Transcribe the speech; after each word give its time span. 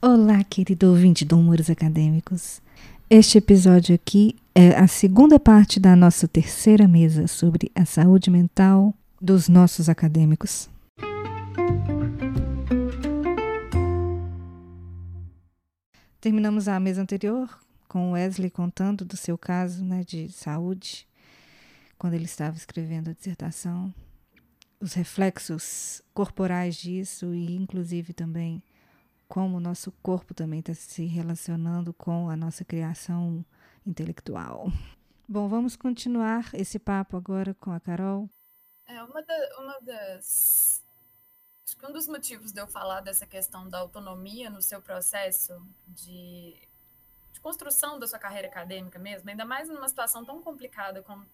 Olá, 0.00 0.44
querido 0.44 0.90
ouvinte 0.90 1.24
do 1.24 1.36
Humores 1.36 1.68
Acadêmicos. 1.68 2.62
Este 3.10 3.38
episódio 3.38 3.96
aqui 3.96 4.36
é 4.54 4.76
a 4.76 4.86
segunda 4.86 5.40
parte 5.40 5.80
da 5.80 5.96
nossa 5.96 6.28
terceira 6.28 6.86
mesa 6.86 7.26
sobre 7.26 7.68
a 7.74 7.84
saúde 7.84 8.30
mental 8.30 8.94
dos 9.20 9.48
nossos 9.48 9.88
acadêmicos. 9.88 10.70
Terminamos 16.20 16.68
a 16.68 16.78
mesa 16.78 17.02
anterior 17.02 17.58
com 17.88 18.12
Wesley 18.12 18.50
contando 18.50 19.04
do 19.04 19.16
seu 19.16 19.36
caso 19.36 19.84
né, 19.84 20.04
de 20.04 20.30
saúde, 20.30 21.08
quando 21.98 22.14
ele 22.14 22.26
estava 22.26 22.56
escrevendo 22.56 23.10
a 23.10 23.14
dissertação, 23.14 23.92
os 24.80 24.92
reflexos 24.92 26.02
corporais 26.14 26.76
disso 26.76 27.34
e, 27.34 27.56
inclusive, 27.56 28.12
também 28.12 28.62
como 29.28 29.58
o 29.58 29.60
nosso 29.60 29.92
corpo 30.02 30.32
também 30.32 30.60
está 30.60 30.74
se 30.74 31.04
relacionando 31.04 31.92
com 31.92 32.30
a 32.30 32.36
nossa 32.36 32.64
criação 32.64 33.44
intelectual. 33.86 34.66
Bom, 35.28 35.46
vamos 35.46 35.76
continuar 35.76 36.48
esse 36.54 36.78
papo 36.78 37.16
agora 37.16 37.54
com 37.54 37.70
a 37.70 37.78
Carol. 37.78 38.30
É 38.86 39.02
uma, 39.02 39.22
da, 39.22 39.58
uma 39.58 39.78
das. 39.80 40.82
Acho 41.66 41.76
que 41.76 41.86
um 41.86 41.92
dos 41.92 42.08
motivos 42.08 42.50
de 42.50 42.60
eu 42.60 42.66
falar 42.66 43.02
dessa 43.02 43.26
questão 43.26 43.68
da 43.68 43.78
autonomia 43.78 44.48
no 44.48 44.62
seu 44.62 44.80
processo 44.80 45.52
de, 45.86 46.56
de 47.30 47.40
construção 47.42 47.98
da 47.98 48.06
sua 48.06 48.18
carreira 48.18 48.48
acadêmica 48.48 48.98
mesmo, 48.98 49.28
ainda 49.28 49.44
mais 49.44 49.68
numa 49.68 49.86
situação 49.86 50.24
tão 50.24 50.40
complicada 50.40 51.02
como 51.02 51.26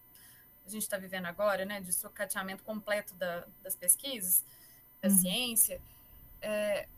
a 0.66 0.69
gente 0.69 0.83
está 0.83 0.97
vivendo 0.97 1.27
agora, 1.27 1.64
né, 1.64 1.80
de 1.80 1.92
sucateamento 1.92 2.64
completo 2.64 3.14
da, 3.14 3.47
das 3.62 3.77
pesquisas, 3.77 4.45
da 5.00 5.08
uhum. 5.08 5.19
ciência, 5.19 5.80
é, 6.42 6.88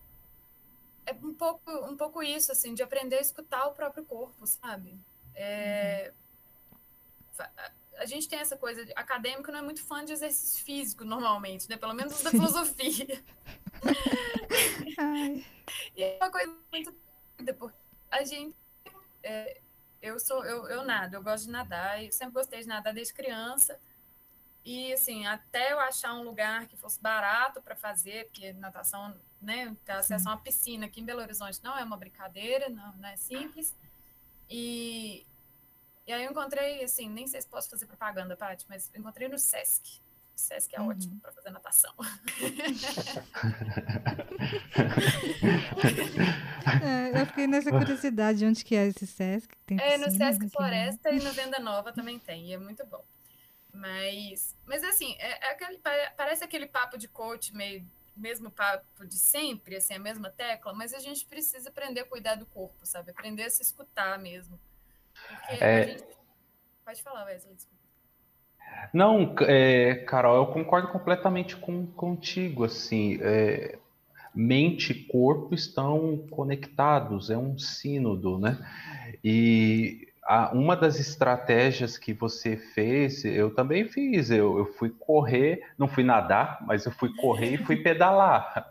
é 1.06 1.12
um 1.12 1.32
pouco, 1.32 1.70
um 1.86 1.96
pouco 1.96 2.22
isso, 2.22 2.52
assim, 2.52 2.74
de 2.74 2.82
aprender 2.82 3.16
a 3.16 3.20
escutar 3.20 3.66
o 3.66 3.72
próprio 3.72 4.04
corpo, 4.04 4.46
sabe? 4.46 4.98
É, 5.34 6.12
uhum. 7.38 7.46
a, 7.96 8.06
gente 8.06 8.28
tem 8.28 8.40
essa 8.40 8.56
coisa, 8.56 8.84
de, 8.84 8.92
acadêmico 8.96 9.52
não 9.52 9.60
é 9.60 9.62
muito 9.62 9.84
fã 9.84 10.04
de 10.04 10.12
exercício 10.12 10.64
físico, 10.64 11.04
normalmente, 11.04 11.70
né? 11.70 11.76
Pelo 11.76 11.94
menos 11.94 12.20
da 12.22 12.30
filosofia. 12.30 13.24
e 15.96 16.02
é 16.02 16.18
uma 16.20 16.30
coisa 16.30 16.56
muito 16.72 16.94
porque 17.58 17.76
a 18.10 18.24
gente... 18.24 18.56
É, 19.22 19.60
eu 20.02 20.20
sou, 20.20 20.44
eu, 20.44 20.68
eu 20.68 20.84
nado, 20.84 21.14
eu 21.14 21.22
gosto 21.22 21.46
de 21.46 21.50
nadar, 21.50 22.04
eu 22.04 22.12
sempre 22.12 22.34
gostei 22.34 22.60
de 22.60 22.66
nadar 22.66 22.92
desde 22.92 23.14
criança, 23.14 23.80
e 24.66 24.92
assim, 24.92 25.24
até 25.26 25.72
eu 25.72 25.78
achar 25.78 26.12
um 26.14 26.24
lugar 26.24 26.66
que 26.66 26.76
fosse 26.76 27.00
barato 27.00 27.62
para 27.62 27.76
fazer, 27.76 28.24
porque 28.24 28.52
natação, 28.54 29.16
né, 29.40 29.76
ter 29.84 29.92
acesso 29.92 30.28
a 30.28 30.32
uma 30.32 30.40
piscina 30.40 30.86
aqui 30.86 31.00
em 31.00 31.04
Belo 31.04 31.20
Horizonte 31.20 31.62
não 31.62 31.78
é 31.78 31.84
uma 31.84 31.96
brincadeira, 31.96 32.68
não, 32.68 32.92
não 32.96 33.08
é 33.08 33.16
simples. 33.16 33.72
E, 34.50 35.24
e 36.04 36.12
aí 36.12 36.24
eu 36.24 36.32
encontrei, 36.32 36.82
assim, 36.82 37.08
nem 37.08 37.28
sei 37.28 37.40
se 37.40 37.46
posso 37.46 37.70
fazer 37.70 37.86
propaganda, 37.86 38.36
Paty, 38.36 38.66
mas 38.68 38.90
encontrei 38.92 39.28
no 39.28 39.38
Sesc. 39.38 40.00
O 40.34 40.38
Sesc 40.38 40.74
é 40.74 40.80
uhum. 40.80 40.88
ótimo 40.88 41.20
para 41.20 41.30
fazer 41.30 41.50
natação. 41.50 41.94
é, 46.82 47.22
eu 47.22 47.26
fiquei 47.26 47.46
nessa 47.46 47.70
curiosidade, 47.70 48.44
onde 48.44 48.64
que 48.64 48.74
é 48.74 48.88
esse 48.88 49.06
Sesc? 49.06 49.56
Tem 49.64 49.80
é, 49.80 49.96
no 49.96 50.10
Sesc 50.10 50.48
Floresta 50.48 51.12
e 51.12 51.22
no 51.22 51.32
Venda 51.32 51.60
Nova 51.60 51.92
também 51.92 52.18
tem, 52.18 52.48
e 52.48 52.52
é 52.52 52.58
muito 52.58 52.84
bom. 52.84 53.04
Mas, 53.76 54.56
mas 54.64 54.82
assim, 54.82 55.14
é, 55.18 55.48
é 55.48 55.50
aquele, 55.52 55.78
parece 56.16 56.42
aquele 56.42 56.66
papo 56.66 56.96
de 56.96 57.08
coach 57.08 57.54
meio 57.54 57.86
mesmo 58.16 58.50
papo 58.50 59.06
de 59.06 59.16
sempre, 59.16 59.76
assim, 59.76 59.94
a 59.94 59.98
mesma 59.98 60.30
tecla, 60.30 60.72
mas 60.72 60.94
a 60.94 60.98
gente 60.98 61.26
precisa 61.26 61.68
aprender 61.68 62.00
a 62.00 62.04
cuidar 62.06 62.36
do 62.36 62.46
corpo, 62.46 62.78
sabe? 62.86 63.10
Aprender 63.10 63.42
a 63.42 63.50
se 63.50 63.60
escutar 63.62 64.18
mesmo. 64.18 64.58
Porque 65.28 65.62
é... 65.62 65.82
a 65.82 65.86
gente... 65.86 66.04
Pode 66.82 67.02
falar, 67.02 67.24
Wesley, 67.26 67.54
desculpa. 67.54 67.76
Não, 68.92 69.34
é, 69.40 69.96
Carol, 70.06 70.36
eu 70.36 70.46
concordo 70.46 70.88
completamente 70.88 71.56
com, 71.56 71.86
contigo, 71.86 72.64
assim, 72.64 73.18
é, 73.20 73.78
mente 74.34 74.92
e 74.92 75.04
corpo 75.04 75.54
estão 75.54 76.26
conectados, 76.30 77.28
é 77.28 77.36
um 77.36 77.58
sínodo, 77.58 78.38
né? 78.38 78.58
E 79.22 80.05
a, 80.26 80.50
uma 80.52 80.76
das 80.76 80.98
estratégias 80.98 81.96
que 81.96 82.12
você 82.12 82.56
fez, 82.56 83.24
eu 83.24 83.54
também 83.54 83.88
fiz. 83.88 84.30
Eu, 84.30 84.58
eu 84.58 84.66
fui 84.74 84.90
correr, 84.90 85.62
não 85.78 85.86
fui 85.86 86.02
nadar, 86.02 86.58
mas 86.66 86.84
eu 86.84 86.92
fui 86.92 87.14
correr 87.14 87.54
e 87.54 87.64
fui 87.64 87.76
pedalar. 87.82 88.68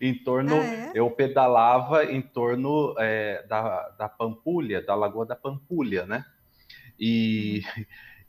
em 0.00 0.12
torno, 0.12 0.56
ah, 0.56 0.64
é? 0.64 0.92
eu 0.94 1.08
pedalava 1.10 2.04
em 2.04 2.20
torno 2.20 2.94
é, 2.98 3.44
da, 3.48 3.88
da 3.90 4.08
Pampulha, 4.08 4.82
da 4.82 4.96
Lagoa 4.96 5.24
da 5.24 5.36
Pampulha, 5.36 6.04
né? 6.04 6.24
E, 6.98 7.62
uhum. 7.76 7.84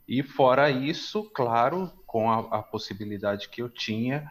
e 0.06 0.22
fora 0.22 0.70
isso, 0.70 1.24
claro, 1.34 1.92
com 2.06 2.30
a, 2.30 2.58
a 2.58 2.62
possibilidade 2.62 3.48
que 3.48 3.60
eu 3.60 3.68
tinha 3.68 4.30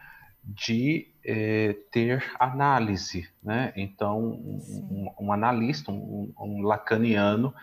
de 0.55 1.07
é, 1.23 1.75
ter 1.91 2.23
análise, 2.39 3.29
né? 3.43 3.71
Então, 3.75 4.19
um, 4.19 5.11
um, 5.19 5.31
analista, 5.31 5.91
um, 5.91 6.33
um, 6.39 6.61
lacaniano, 6.61 7.53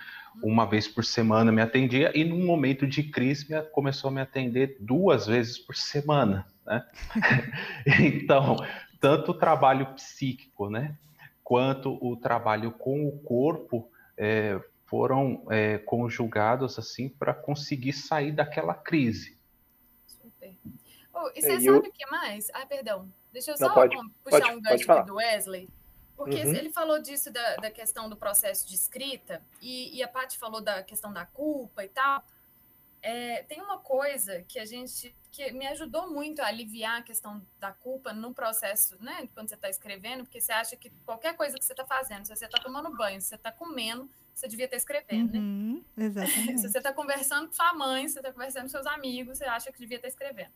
uma 0.42 0.66
vez 0.66 0.86
por 0.86 1.04
semana 1.04 1.50
me 1.50 1.62
atendia 1.62 2.12
e 2.16 2.24
num 2.24 2.44
momento 2.44 2.86
de 2.86 3.02
crise 3.02 3.50
me, 3.50 3.60
começou 3.62 4.08
a 4.08 4.12
me 4.12 4.20
atender 4.20 4.76
duas 4.80 5.26
vezes 5.26 5.58
por 5.58 5.74
semana, 5.74 6.46
né? 6.64 6.84
então, 8.00 8.56
tanto 9.00 9.32
o 9.32 9.34
trabalho 9.34 9.86
psíquico, 9.94 10.70
né, 10.70 10.96
quanto 11.42 11.98
o 12.00 12.16
trabalho 12.16 12.70
com 12.70 13.08
o 13.08 13.18
corpo 13.18 13.90
é, 14.16 14.60
foram 14.86 15.44
é, 15.50 15.78
conjugados 15.78 16.78
assim 16.78 17.08
para 17.08 17.34
conseguir 17.34 17.92
sair 17.92 18.32
daquela 18.32 18.74
crise. 18.74 19.36
Super. 20.06 20.54
Oh, 21.18 21.30
e 21.34 21.40
você 21.40 21.52
é, 21.52 21.60
sabe 21.60 21.88
o 21.88 21.92
que 21.92 22.06
mais? 22.10 22.50
Ah, 22.52 22.66
perdão. 22.66 23.10
Deixa 23.32 23.52
eu 23.52 23.56
só 23.56 23.68
Não, 23.68 23.74
pode, 23.74 23.96
puxar 24.22 24.40
pode, 24.40 24.50
um 24.50 24.60
gancho 24.60 25.04
do 25.06 25.14
Wesley. 25.14 25.66
Porque 26.14 26.42
uhum. 26.42 26.54
ele 26.54 26.70
falou 26.70 27.00
disso 27.00 27.30
da, 27.30 27.56
da, 27.56 27.70
questão 27.70 28.08
do 28.08 28.16
processo 28.16 28.68
de 28.68 28.74
escrita, 28.74 29.42
e, 29.60 29.96
e 29.96 30.02
a 30.02 30.08
Paty 30.08 30.38
falou 30.38 30.60
da 30.60 30.82
questão 30.82 31.12
da 31.12 31.24
culpa 31.24 31.84
e 31.84 31.88
tal. 31.88 32.22
É, 33.02 33.42
tem 33.44 33.62
uma 33.62 33.78
coisa 33.78 34.42
que 34.48 34.58
a 34.58 34.64
gente 34.64 35.14
que 35.30 35.52
me 35.52 35.66
ajudou 35.66 36.10
muito 36.10 36.40
a 36.40 36.46
aliviar 36.46 37.00
a 37.00 37.02
questão 37.02 37.46
da 37.60 37.70
culpa 37.70 38.12
no 38.12 38.32
processo, 38.32 38.96
né? 39.02 39.28
Quando 39.34 39.48
você 39.48 39.54
está 39.54 39.68
escrevendo, 39.68 40.24
porque 40.24 40.40
você 40.40 40.52
acha 40.52 40.76
que 40.76 40.90
qualquer 41.04 41.36
coisa 41.36 41.58
que 41.58 41.64
você 41.64 41.74
está 41.74 41.84
fazendo, 41.84 42.26
se 42.26 42.34
você 42.34 42.46
está 42.46 42.58
tomando 42.58 42.94
banho, 42.96 43.20
se 43.20 43.28
você 43.28 43.34
está 43.34 43.52
comendo, 43.52 44.10
você 44.34 44.48
devia 44.48 44.64
estar 44.64 44.78
escrevendo, 44.78 45.32
né? 45.32 45.38
uhum, 45.38 45.84
né? 45.94 46.06
Exatamente. 46.06 46.60
se 46.60 46.68
você 46.68 46.78
está 46.78 46.92
conversando 46.92 47.46
com 47.46 47.52
sua 47.52 47.74
mãe, 47.74 48.08
se 48.08 48.14
você 48.14 48.20
está 48.20 48.32
conversando 48.32 48.62
com 48.62 48.68
seus 48.70 48.86
amigos, 48.86 49.38
você 49.38 49.44
acha 49.44 49.70
que 49.70 49.78
devia 49.78 49.96
estar 49.96 50.08
escrevendo. 50.08 50.52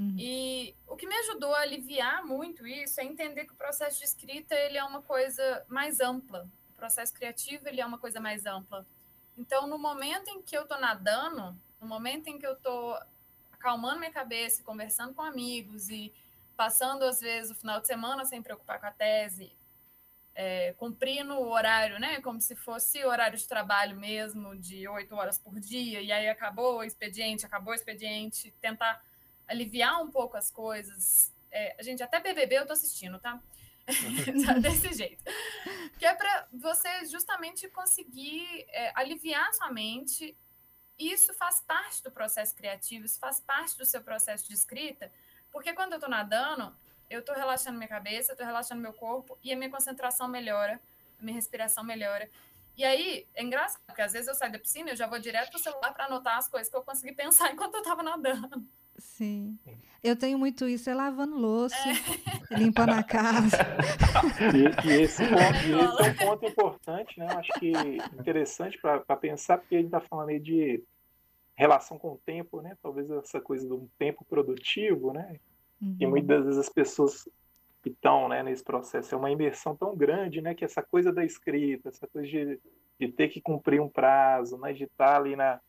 Uhum. 0.00 0.16
E 0.18 0.74
o 0.86 0.96
que 0.96 1.06
me 1.06 1.14
ajudou 1.14 1.54
a 1.54 1.60
aliviar 1.60 2.24
muito 2.24 2.66
isso 2.66 2.98
é 3.02 3.04
entender 3.04 3.44
que 3.44 3.52
o 3.52 3.56
processo 3.56 3.98
de 3.98 4.04
escrita 4.06 4.54
ele 4.54 4.78
é 4.78 4.82
uma 4.82 5.02
coisa 5.02 5.62
mais 5.68 6.00
ampla. 6.00 6.48
O 6.70 6.72
processo 6.72 7.12
criativo 7.12 7.68
ele 7.68 7.82
é 7.82 7.84
uma 7.84 7.98
coisa 7.98 8.18
mais 8.18 8.46
ampla. 8.46 8.86
Então, 9.36 9.66
no 9.66 9.78
momento 9.78 10.28
em 10.30 10.40
que 10.40 10.56
eu 10.56 10.62
estou 10.62 10.80
nadando, 10.80 11.54
no 11.78 11.86
momento 11.86 12.28
em 12.28 12.38
que 12.38 12.46
eu 12.46 12.54
estou 12.54 12.98
acalmando 13.52 13.98
minha 13.98 14.10
cabeça, 14.10 14.62
conversando 14.62 15.12
com 15.12 15.20
amigos 15.20 15.90
e 15.90 16.10
passando, 16.56 17.04
às 17.04 17.20
vezes, 17.20 17.50
o 17.50 17.54
final 17.54 17.78
de 17.78 17.86
semana 17.86 18.24
sem 18.24 18.42
preocupar 18.42 18.80
com 18.80 18.86
a 18.86 18.90
tese, 18.90 19.52
é, 20.34 20.72
cumprindo 20.78 21.34
o 21.34 21.50
horário, 21.50 21.98
né? 22.00 22.22
Como 22.22 22.40
se 22.40 22.56
fosse 22.56 23.04
horário 23.04 23.36
de 23.36 23.46
trabalho 23.46 23.96
mesmo, 23.98 24.56
de 24.56 24.88
oito 24.88 25.14
horas 25.14 25.38
por 25.38 25.60
dia, 25.60 26.00
e 26.00 26.10
aí 26.10 26.26
acabou 26.26 26.78
o 26.78 26.82
expediente, 26.82 27.44
acabou 27.44 27.72
o 27.72 27.76
expediente, 27.76 28.50
tentar 28.62 29.02
aliviar 29.50 30.02
um 30.02 30.10
pouco 30.10 30.36
as 30.36 30.50
coisas. 30.50 31.34
É, 31.50 31.76
a 31.78 31.82
gente 31.82 32.02
até 32.02 32.20
BBB 32.20 32.58
eu 32.58 32.66
tô 32.66 32.72
assistindo, 32.72 33.18
tá? 33.18 33.40
Desse 34.62 34.92
jeito. 34.92 35.24
Que 35.98 36.06
é 36.06 36.14
para 36.14 36.48
você 36.52 37.04
justamente 37.06 37.68
conseguir 37.68 38.64
é, 38.68 38.92
aliviar 38.94 39.52
sua 39.52 39.70
mente. 39.72 40.36
Isso 40.98 41.34
faz 41.34 41.60
parte 41.60 42.02
do 42.02 42.10
processo 42.10 42.54
criativo, 42.54 43.06
isso 43.06 43.18
faz 43.18 43.40
parte 43.40 43.76
do 43.76 43.86
seu 43.86 44.02
processo 44.02 44.46
de 44.46 44.52
escrita, 44.52 45.10
porque 45.50 45.72
quando 45.72 45.92
eu 45.92 45.96
estou 45.96 46.10
nadando, 46.10 46.76
eu 47.08 47.20
estou 47.20 47.34
relaxando 47.34 47.78
minha 47.78 47.88
cabeça, 47.88 48.32
estou 48.32 48.46
relaxando 48.46 48.82
meu 48.82 48.92
corpo 48.92 49.38
e 49.42 49.50
a 49.50 49.56
minha 49.56 49.70
concentração 49.70 50.28
melhora, 50.28 50.78
a 51.18 51.22
minha 51.22 51.34
respiração 51.34 51.82
melhora. 51.82 52.30
E 52.76 52.84
aí, 52.84 53.26
é 53.34 53.42
engraçado, 53.42 53.82
porque 53.86 54.02
às 54.02 54.12
vezes 54.12 54.28
eu 54.28 54.34
saio 54.34 54.52
da 54.52 54.58
piscina 54.58 54.90
e 54.90 54.92
eu 54.92 54.96
já 54.96 55.06
vou 55.06 55.18
direto 55.18 55.50
pro 55.50 55.58
celular 55.58 55.92
para 55.92 56.04
anotar 56.04 56.36
as 56.36 56.48
coisas 56.48 56.70
que 56.70 56.76
eu 56.76 56.82
consegui 56.82 57.12
pensar 57.16 57.50
enquanto 57.50 57.74
eu 57.74 57.80
estava 57.80 58.02
nadando. 58.02 58.68
Sim. 59.00 59.58
Eu 60.02 60.16
tenho 60.16 60.38
muito 60.38 60.68
isso, 60.68 60.88
é 60.88 60.94
lavando 60.94 61.36
louça, 61.36 61.76
é. 62.50 62.58
limpando 62.58 62.92
a 62.92 63.02
casa. 63.02 63.56
E, 64.52 64.88
e, 64.88 65.02
esse 65.02 65.22
ponto, 65.22 65.66
e 65.66 65.72
esse 65.72 66.02
é 66.02 66.10
um 66.10 66.14
ponto 66.14 66.46
importante, 66.46 67.18
né? 67.18 67.26
Eu 67.30 67.38
acho 67.38 67.52
que 67.58 67.72
interessante 68.18 68.78
para 68.80 69.16
pensar, 69.16 69.58
porque 69.58 69.76
a 69.76 69.78
gente 69.78 69.86
está 69.86 70.00
falando 70.00 70.30
aí 70.30 70.40
de 70.40 70.82
relação 71.54 71.98
com 71.98 72.12
o 72.12 72.20
tempo, 72.24 72.60
né? 72.60 72.76
Talvez 72.82 73.10
essa 73.10 73.40
coisa 73.40 73.66
de 73.66 73.72
um 73.72 73.88
tempo 73.98 74.24
produtivo, 74.24 75.12
né? 75.12 75.36
Uhum. 75.80 75.96
E 76.00 76.06
muitas 76.06 76.44
vezes 76.44 76.58
as 76.58 76.68
pessoas 76.68 77.24
que 77.82 77.90
estão 77.90 78.28
né, 78.28 78.42
nesse 78.42 78.62
processo. 78.62 79.14
É 79.14 79.18
uma 79.18 79.30
imersão 79.30 79.74
tão 79.74 79.96
grande, 79.96 80.40
né, 80.40 80.54
que 80.54 80.64
essa 80.64 80.82
coisa 80.82 81.12
da 81.12 81.24
escrita, 81.24 81.88
essa 81.88 82.06
coisa 82.06 82.28
de, 82.28 82.60
de 82.98 83.08
ter 83.08 83.28
que 83.28 83.40
cumprir 83.40 83.80
um 83.80 83.88
prazo, 83.88 84.58
né, 84.58 84.72
de 84.72 84.84
estar 84.84 85.16
ali 85.16 85.34
na, 85.34 85.60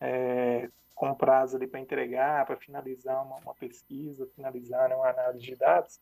é, 0.00 0.70
com 0.98 1.14
prazo 1.14 1.56
ali 1.56 1.68
para 1.68 1.78
entregar, 1.78 2.44
para 2.44 2.56
finalizar 2.56 3.24
uma, 3.24 3.36
uma, 3.36 3.54
pesquisa, 3.54 4.28
finalizar 4.34 4.88
né, 4.88 4.96
uma 4.96 5.08
análise 5.08 5.44
de 5.44 5.54
dados, 5.54 6.00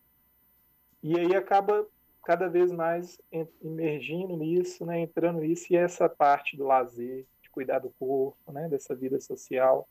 e 1.03 1.19
aí 1.19 1.37
acaba 1.37 1.87
cada 2.25 2.49
vez 2.49 2.73
mais 2.73 3.21
emergindo 3.63 4.35
nisso, 4.37 4.87
né, 4.87 4.99
entrando 4.99 5.41
nisso, 5.41 5.67
e 5.71 5.77
essa 5.77 6.09
parte 6.09 6.57
do 6.57 6.65
lazer, 6.65 7.27
de 7.43 7.51
cuidar 7.51 7.79
do 7.79 7.91
corpo, 7.91 8.51
né, 8.51 8.69
dessa 8.71 8.95
vida 8.95 9.21
social, 9.21 9.87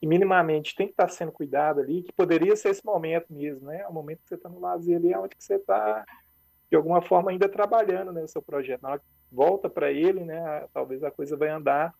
e 0.00 0.06
minimamente 0.06 0.76
tem 0.76 0.86
que 0.86 0.92
estar 0.92 1.08
sendo 1.08 1.32
cuidado 1.32 1.80
ali, 1.80 2.02
que 2.02 2.12
poderia 2.12 2.54
ser 2.54 2.68
esse 2.68 2.84
momento 2.84 3.32
mesmo, 3.32 3.66
né? 3.66 3.86
O 3.86 3.92
momento 3.92 4.22
que 4.22 4.28
você 4.28 4.34
está 4.34 4.48
no 4.48 4.58
lazer 4.58 4.96
ali, 4.96 5.12
é 5.12 5.18
onde 5.18 5.36
que 5.36 5.44
você 5.44 5.56
está, 5.56 6.06
de 6.70 6.76
alguma 6.76 7.02
forma, 7.02 7.30
ainda 7.30 7.50
trabalhando 7.50 8.10
né, 8.10 8.22
no 8.22 8.28
seu 8.28 8.40
projeto. 8.40 8.80
Na 8.80 8.92
hora 8.92 8.98
que 8.98 9.04
volta 9.30 9.68
para 9.68 9.92
ele, 9.92 10.24
né? 10.24 10.66
Talvez 10.72 11.04
a 11.04 11.10
coisa 11.10 11.36
vai 11.36 11.50
andar 11.50 11.94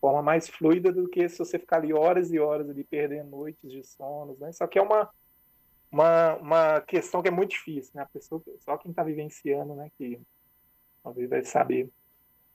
forma 0.00 0.22
mais 0.22 0.48
fluida 0.48 0.92
do 0.92 1.08
que 1.08 1.28
se 1.28 1.38
você 1.38 1.58
ficar 1.58 1.78
ali 1.78 1.92
horas 1.92 2.32
e 2.32 2.38
horas 2.38 2.68
ali 2.68 2.84
perdendo 2.84 3.30
noites 3.30 3.70
de 3.70 3.82
sonos, 3.84 4.38
né? 4.38 4.52
Só 4.52 4.66
que 4.66 4.78
é 4.78 4.82
uma 4.82 5.10
uma, 5.90 6.34
uma 6.36 6.80
questão 6.82 7.22
que 7.22 7.28
é 7.28 7.30
muito 7.30 7.50
difícil, 7.50 7.92
né? 7.94 8.02
A 8.02 8.06
pessoa, 8.06 8.42
só 8.58 8.76
quem 8.76 8.90
está 8.90 9.02
vivenciando, 9.02 9.74
né? 9.74 9.90
Que 9.96 10.20
talvez 11.02 11.28
vai 11.28 11.44
saber 11.44 11.90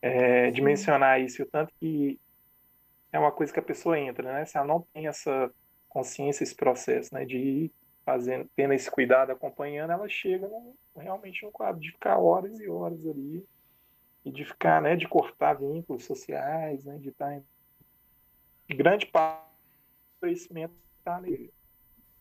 é, 0.02 0.52
dimensionar 0.52 1.20
isso, 1.22 1.42
o 1.42 1.46
tanto 1.46 1.74
que 1.80 2.20
é 3.12 3.20
uma 3.20 3.32
coisa 3.32 3.52
que 3.52 3.60
a 3.60 3.64
pessoa 3.64 4.00
entra, 4.00 4.32
né? 4.32 4.46
Se 4.46 4.58
ela 4.58 4.68
não 4.68 4.82
tem 4.94 5.08
essa 5.08 5.52
consciência, 5.90 6.44
esse 6.44 6.56
processo, 6.56 7.14
né, 7.14 7.24
de 7.24 7.38
ir 7.38 7.72
fazendo, 8.04 8.50
tendo 8.56 8.74
esse 8.74 8.90
cuidado, 8.90 9.32
acompanhando, 9.32 9.92
ela 9.92 10.10
chega 10.10 10.50
realmente 10.98 11.46
no 11.46 11.52
quadro 11.52 11.80
de 11.80 11.92
ficar 11.92 12.18
horas 12.18 12.60
e 12.60 12.68
horas 12.68 13.06
ali 13.06 13.46
e 14.26 14.32
de 14.32 14.46
ficar, 14.46 14.82
né, 14.82 14.96
de 14.96 15.08
cortar 15.08 15.54
vínculos 15.54 16.06
sociais, 16.06 16.84
né, 16.86 16.98
de 16.98 17.10
estar 17.10 17.36
em 17.36 18.76
grande 18.76 19.06
parte 19.06 19.44
do 20.16 20.20
conhecimento 20.22 20.74
está 21.00 21.22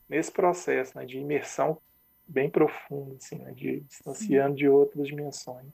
nesse 0.08 0.32
processo, 0.32 0.98
né, 0.98 1.04
de 1.04 1.18
imersão 1.18 1.80
bem 2.26 2.50
profundo, 2.50 3.16
assim, 3.16 3.36
né, 3.36 3.52
de 3.52 3.80
distanciando 3.80 4.50
Sim. 4.50 4.56
de 4.56 4.68
outras 4.68 5.06
dimensões. 5.06 5.72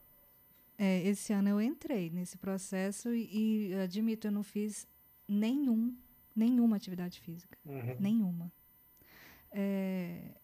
É, 0.76 1.02
esse 1.02 1.32
ano 1.32 1.48
eu 1.48 1.60
entrei 1.60 2.10
nesse 2.10 2.36
processo 2.36 3.12
e, 3.12 3.70
e 3.70 3.74
admito, 3.74 4.28
eu 4.28 4.32
não 4.32 4.42
fiz 4.42 4.86
nenhum, 5.26 5.96
nenhuma 6.36 6.76
atividade 6.76 7.20
física. 7.20 7.58
Uhum. 7.64 7.96
Nenhuma. 7.98 8.52
É, 9.50 10.34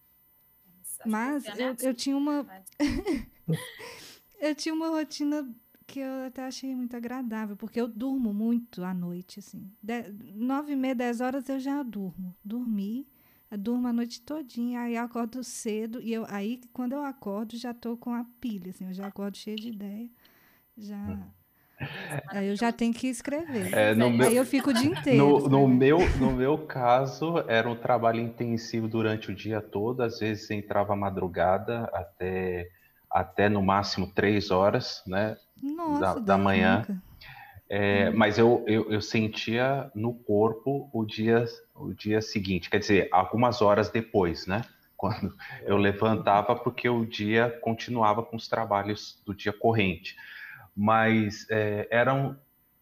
mas 1.05 1.45
eu, 1.59 1.77
eu 1.81 1.95
tinha 1.95 2.17
uma. 2.17 2.47
eu 4.41 4.55
tinha 4.55 4.75
uma 4.75 4.89
rotina 4.89 5.55
que 5.87 6.01
eu 6.01 6.25
até 6.27 6.45
achei 6.47 6.75
muito 6.75 6.97
agradável, 6.97 7.57
porque 7.57 7.81
eu 7.81 7.89
durmo 7.89 8.33
muito 8.33 8.83
à 8.85 8.95
noite, 8.95 9.39
assim. 9.39 9.71
De, 9.83 10.11
nove 10.35 10.73
e 10.73 10.77
meia, 10.77 10.95
dez 10.95 11.21
horas 11.21 11.49
eu 11.49 11.59
já 11.59 11.83
durmo. 11.83 12.35
Dormi, 12.45 13.07
durmo 13.59 13.89
a 13.89 13.93
noite 13.93 14.21
todinha, 14.21 14.81
aí 14.81 14.97
acordo 14.97 15.43
cedo, 15.45 16.01
e 16.01 16.13
eu, 16.13 16.27
aí 16.29 16.61
quando 16.73 16.93
eu 16.93 17.03
acordo 17.03 17.57
já 17.57 17.71
estou 17.71 17.97
com 17.97 18.13
a 18.13 18.25
pilha, 18.41 18.71
assim, 18.71 18.87
eu 18.87 18.93
já 18.93 19.07
acordo 19.07 19.37
cheia 19.37 19.57
de 19.57 19.69
ideia, 19.69 20.11
já... 20.77 21.19
Aí 22.29 22.49
eu 22.49 22.57
já 22.57 22.73
tenho 22.73 22.95
que 22.95 23.09
escrever. 23.09 23.75
É, 23.75 23.95
no 23.95 24.09
meu, 24.09 24.29
Aí 24.29 24.37
eu 24.37 24.45
fico 24.45 24.71
o 24.71 24.73
dia 24.73 24.87
inteiro. 24.97 25.19
No, 25.19 25.49
no, 25.49 25.69
meu, 25.69 25.99
no 26.19 26.33
meu 26.33 26.57
caso, 26.57 27.45
era 27.49 27.69
um 27.69 27.75
trabalho 27.75 28.21
intensivo 28.21 28.87
durante 28.89 29.31
o 29.31 29.35
dia 29.35 29.61
todo. 29.61 30.03
Às 30.03 30.21
vezes 30.21 30.49
entrava 30.51 30.95
madrugada 30.95 31.91
até, 31.93 32.69
até 33.11 33.49
no 33.49 33.61
máximo 33.61 34.07
três 34.15 34.53
horas 34.53 35.03
né, 35.07 35.37
Nossa, 35.63 36.15
da, 36.15 36.21
da 36.21 36.39
manhã. 36.39 36.87
É, 37.69 38.11
hum. 38.11 38.17
Mas 38.17 38.39
eu, 38.39 38.65
eu, 38.67 38.91
eu, 38.91 39.01
sentia 39.01 39.91
no 39.95 40.15
corpo 40.15 40.89
o 40.93 41.05
dia, 41.05 41.45
o 41.75 41.93
dia 41.93 42.21
seguinte, 42.21 42.69
quer 42.69 42.79
dizer, 42.79 43.09
algumas 43.11 43.63
horas 43.63 43.91
depois, 43.91 44.47
né? 44.47 44.63
Quando 44.97 45.35
eu 45.63 45.77
levantava, 45.77 46.55
porque 46.55 46.89
o 46.89 47.05
dia 47.05 47.51
continuava 47.61 48.23
com 48.23 48.37
os 48.37 48.49
trabalhos 48.49 49.21
do 49.27 49.35
dia 49.35 49.53
corrente 49.53 50.17
mas 50.75 51.47
é, 51.51 51.87
eram 51.91 52.37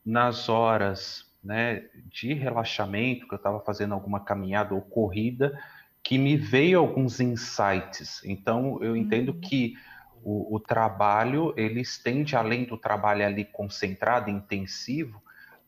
nas 0.04 0.48
horas 0.48 1.30
né, 1.44 1.84
de 2.06 2.32
relaxamento, 2.32 3.26
que 3.26 3.34
eu 3.34 3.36
estava 3.36 3.60
fazendo 3.60 3.94
alguma 3.94 4.20
caminhada 4.20 4.74
ou 4.74 4.80
corrida, 4.80 5.58
que 6.02 6.16
me 6.16 6.36
veio 6.36 6.78
alguns 6.78 7.20
insights. 7.20 8.22
Então, 8.24 8.82
eu 8.82 8.96
entendo 8.96 9.32
uhum. 9.32 9.40
que 9.40 9.74
o, 10.22 10.56
o, 10.56 10.60
trabalho, 10.60 11.52
ele 11.56 11.80
estende 11.80 12.36
além 12.36 12.64
do 12.64 12.76
trabalho 12.76 13.24
ali 13.24 13.44
concentrado, 13.44 14.30
intensivo, 14.30 15.22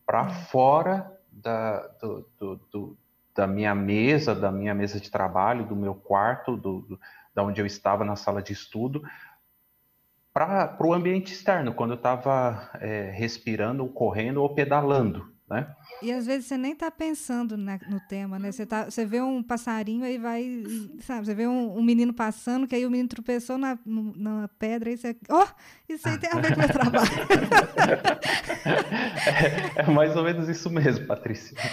para 0.07 0.23
uhum. 0.23 0.31
fora 0.31 1.19
da, 1.31 1.87
do, 2.01 2.29
do, 2.39 2.57
do, 2.71 2.99
da 3.35 3.47
minha 3.47 3.75
mesa, 3.75 4.35
da 4.35 4.53
minha 4.53 4.75
mesa 4.75 5.01
de 5.01 5.11
trabalho, 5.11 5.67
do 5.67 5.75
meu 5.75 5.95
quarto, 5.95 6.57
do, 6.57 6.81
do, 6.83 7.01
da 7.35 7.43
onde 7.43 7.61
eu 7.61 7.67
estava 7.67 8.05
na 8.05 8.17
sala 8.17 8.41
de 8.41 8.53
estudo, 8.53 9.03
para 10.33 10.77
o 10.81 10.93
ambiente 10.93 11.33
externo, 11.33 11.75
quando 11.75 11.93
eu 11.93 11.97
estava 11.97 12.71
é, 12.81 13.11
respirando, 13.11 13.83
ou 13.83 13.89
correndo 13.89 14.43
ou 14.43 14.55
pedalando, 14.55 15.34
né? 15.49 15.75
E 16.03 16.11
às 16.11 16.27
vezes 16.27 16.47
você 16.47 16.57
nem 16.57 16.73
está 16.73 16.91
pensando 16.91 17.57
né, 17.57 17.79
no 17.89 18.01
tema, 18.01 18.39
né? 18.39 18.51
Você, 18.51 18.65
tá, 18.65 18.85
você 18.85 19.05
vê 19.05 19.21
um 19.21 19.43
passarinho 19.43 20.05
aí 20.05 20.19
vai, 20.19 20.65
sabe? 21.01 21.27
Você 21.27 21.35
vê 21.35 21.47
um, 21.47 21.77
um 21.77 21.83
menino 21.83 22.13
passando, 22.13 22.67
que 22.67 22.75
aí 22.75 22.87
o 22.87 22.91
menino 22.91 23.09
tropeçou 23.09 23.59
na, 23.59 23.79
na 23.85 24.49
pedra 24.59 24.91
e 24.91 24.97
você, 24.97 25.17
ó, 25.31 25.45
oh, 25.45 25.93
isso 25.93 26.09
aí 26.09 26.19
tem 26.19 26.31
a 26.31 26.41
ver 26.41 26.55
com 26.55 26.55
o 26.55 26.59
meu 26.59 26.69
trabalho. 26.69 27.11
é, 29.77 29.83
é 29.83 29.91
mais 29.91 30.17
ou 30.17 30.25
menos 30.25 30.49
isso 30.49 30.71
mesmo, 30.71 31.07
Patrícia. 31.07 31.57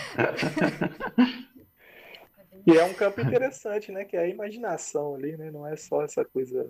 E 2.63 2.77
é 2.77 2.83
um 2.83 2.93
campo 2.93 3.19
interessante, 3.19 3.91
né? 3.91 4.05
Que 4.05 4.15
é 4.15 4.19
a 4.19 4.27
imaginação 4.27 5.15
ali, 5.15 5.35
né? 5.35 5.49
Não 5.49 5.65
é 5.65 5.75
só 5.75 6.03
essa 6.03 6.23
coisa 6.23 6.69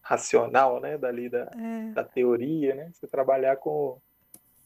racional, 0.00 0.80
né, 0.80 0.98
dali 0.98 1.28
da, 1.28 1.48
é. 1.56 1.92
da 1.92 2.04
teoria, 2.04 2.74
né? 2.74 2.90
Você 2.92 3.06
trabalhar 3.06 3.56
com 3.56 4.00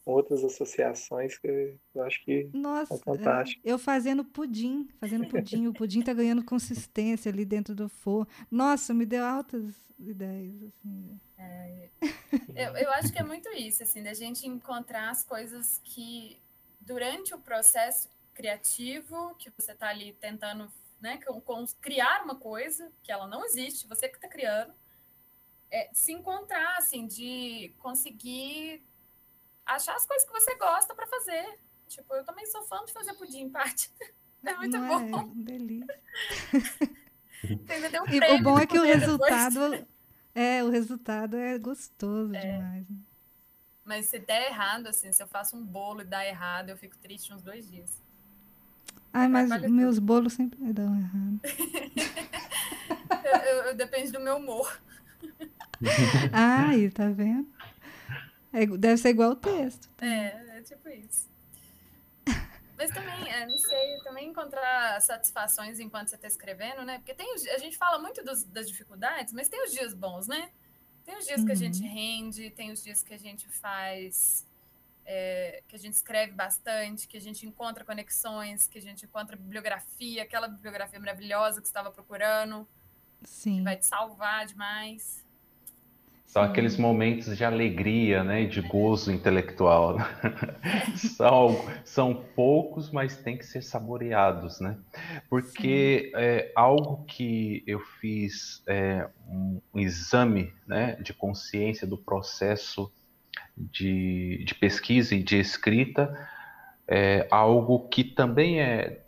outras 0.07 0.43
associações 0.43 1.37
que 1.37 1.77
eu 1.93 2.03
acho 2.03 2.23
que 2.23 2.49
Nossa, 2.53 2.97
fantásticas. 2.97 3.65
É, 3.65 3.71
eu 3.71 3.77
fazendo 3.77 4.23
pudim, 4.23 4.87
fazendo 4.99 5.27
pudim, 5.27 5.67
o 5.67 5.73
pudim 5.73 6.01
tá 6.01 6.13
ganhando 6.13 6.43
consistência 6.43 7.31
ali 7.31 7.45
dentro 7.45 7.75
do 7.75 7.89
forno. 7.89 8.27
Nossa, 8.49 8.93
me 8.93 9.05
deu 9.05 9.25
altas 9.25 9.75
ideias, 9.99 10.63
assim. 10.63 11.19
É, 11.37 11.89
eu, 12.55 12.77
eu 12.77 12.91
acho 12.91 13.11
que 13.11 13.19
é 13.19 13.23
muito 13.23 13.49
isso, 13.49 13.83
assim, 13.83 14.01
da 14.01 14.13
gente 14.13 14.47
encontrar 14.47 15.09
as 15.09 15.23
coisas 15.23 15.81
que 15.83 16.39
durante 16.79 17.33
o 17.33 17.39
processo 17.39 18.09
criativo 18.33 19.35
que 19.35 19.51
você 19.57 19.73
tá 19.73 19.89
ali 19.89 20.13
tentando, 20.13 20.71
né, 21.01 21.19
com, 21.25 21.41
com, 21.41 21.65
criar 21.81 22.23
uma 22.23 22.35
coisa 22.35 22.91
que 23.03 23.11
ela 23.11 23.27
não 23.27 23.43
existe, 23.43 23.87
você 23.87 24.07
que 24.07 24.15
está 24.15 24.27
criando, 24.27 24.73
é, 25.69 25.89
se 25.91 26.13
encontrar, 26.13 26.77
assim, 26.77 27.05
de 27.07 27.73
conseguir 27.79 28.81
achar 29.67 29.95
as 29.95 30.05
coisas 30.05 30.27
que 30.27 30.33
você 30.33 30.55
gosta 30.55 30.95
para 30.95 31.07
fazer. 31.07 31.59
Tipo, 31.87 32.15
eu 32.15 32.23
também 32.25 32.45
sou 32.45 32.63
fã 32.63 32.83
de 32.85 32.93
fazer 32.93 33.13
pudim, 33.13 33.49
parte. 33.49 33.91
É 34.45 34.55
muito 34.55 34.77
Não 34.77 35.11
bom. 35.11 35.19
É, 35.19 35.33
delícia. 35.35 36.01
Um 37.43 38.13
e 38.13 38.39
o 38.39 38.43
bom 38.43 38.57
é 38.57 38.65
que 38.65 38.79
o 38.79 38.83
resultado 38.83 39.71
depois. 39.71 39.85
é 40.33 40.63
o 40.63 40.69
resultado 40.69 41.35
é 41.35 41.57
gostoso 41.57 42.33
é. 42.33 42.39
demais. 42.39 42.87
Né? 42.87 42.97
Mas 43.83 44.05
se 44.05 44.19
der 44.19 44.49
errado, 44.49 44.87
assim, 44.87 45.11
se 45.11 45.21
eu 45.21 45.27
faço 45.27 45.57
um 45.57 45.65
bolo 45.65 46.01
e 46.01 46.05
dá 46.05 46.25
errado, 46.25 46.69
eu 46.69 46.77
fico 46.77 46.97
triste 46.97 47.33
uns 47.33 47.41
dois 47.41 47.69
dias. 47.69 48.01
Ai, 49.13 49.27
mas 49.27 49.49
meus 49.69 49.95
tudo. 49.95 50.05
bolos 50.05 50.33
sempre 50.33 50.59
dão 50.73 50.95
errado. 50.97 51.39
eu, 53.25 53.39
eu, 53.39 53.63
eu, 53.63 53.75
depende 53.75 54.11
do 54.11 54.19
meu 54.19 54.37
humor. 54.37 54.79
Ai, 56.31 56.89
tá 56.89 57.09
vendo? 57.09 57.47
É, 58.57 58.65
deve 58.65 58.97
ser 58.97 59.09
igual 59.09 59.31
o 59.31 59.35
texto. 59.35 59.87
É, 60.01 60.57
é 60.57 60.61
tipo 60.63 60.89
isso. 60.89 61.29
Mas 62.75 62.89
também, 62.91 63.31
é, 63.31 63.45
não 63.45 63.57
sei, 63.59 63.99
também 64.03 64.29
encontrar 64.29 64.99
satisfações 64.99 65.79
enquanto 65.79 66.07
você 66.07 66.15
está 66.15 66.27
escrevendo, 66.27 66.83
né? 66.83 66.97
Porque 66.97 67.13
tem, 67.13 67.31
a 67.33 67.57
gente 67.59 67.77
fala 67.77 67.99
muito 67.99 68.23
dos, 68.23 68.43
das 68.43 68.67
dificuldades, 68.67 69.31
mas 69.31 69.47
tem 69.47 69.63
os 69.63 69.71
dias 69.71 69.93
bons, 69.93 70.27
né? 70.27 70.49
Tem 71.03 71.17
os 71.17 71.25
dias 71.25 71.39
uhum. 71.39 71.45
que 71.45 71.51
a 71.51 71.55
gente 71.55 71.81
uhum. 71.81 71.93
rende, 71.93 72.49
tem 72.49 72.71
os 72.71 72.83
dias 72.83 73.03
que 73.03 73.13
a 73.13 73.17
gente 73.17 73.47
faz, 73.47 74.45
é, 75.05 75.61
que 75.67 75.75
a 75.75 75.79
gente 75.79 75.93
escreve 75.93 76.33
bastante, 76.33 77.07
que 77.07 77.17
a 77.17 77.21
gente 77.21 77.45
encontra 77.45 77.85
conexões, 77.85 78.67
que 78.67 78.77
a 78.77 78.81
gente 78.81 79.05
encontra 79.05 79.35
bibliografia, 79.35 80.23
aquela 80.23 80.47
bibliografia 80.47 80.99
maravilhosa 80.99 81.61
que 81.61 81.67
você 81.67 81.71
estava 81.71 81.91
procurando. 81.91 82.67
Sim. 83.23 83.57
Que 83.57 83.63
vai 83.63 83.77
te 83.77 83.85
salvar 83.85 84.45
demais. 84.45 85.26
São 86.27 86.43
aqueles 86.43 86.75
momentos 86.75 87.37
de 87.37 87.45
alegria, 87.45 88.21
né, 88.21 88.45
de 88.45 88.61
gozo 88.61 89.13
intelectual. 89.13 89.97
são, 91.15 91.65
são 91.85 92.13
poucos, 92.35 92.91
mas 92.91 93.15
tem 93.15 93.37
que 93.37 93.45
ser 93.45 93.63
saboreados, 93.63 94.59
né? 94.59 94.77
Porque 95.29 96.11
é, 96.15 96.51
algo 96.53 97.05
que 97.05 97.63
eu 97.65 97.79
fiz 97.79 98.61
é, 98.67 99.07
um, 99.25 99.61
exame, 99.73 100.53
né, 100.67 100.97
de 101.01 101.13
consciência 101.13 101.87
do 101.87 101.97
processo 101.97 102.91
de, 103.55 104.43
de 104.45 104.53
pesquisa 104.53 105.15
e 105.15 105.23
de 105.23 105.39
escrita, 105.39 106.13
é 106.85 107.25
algo 107.31 107.87
que 107.87 108.03
também 108.03 108.59
é 108.59 109.01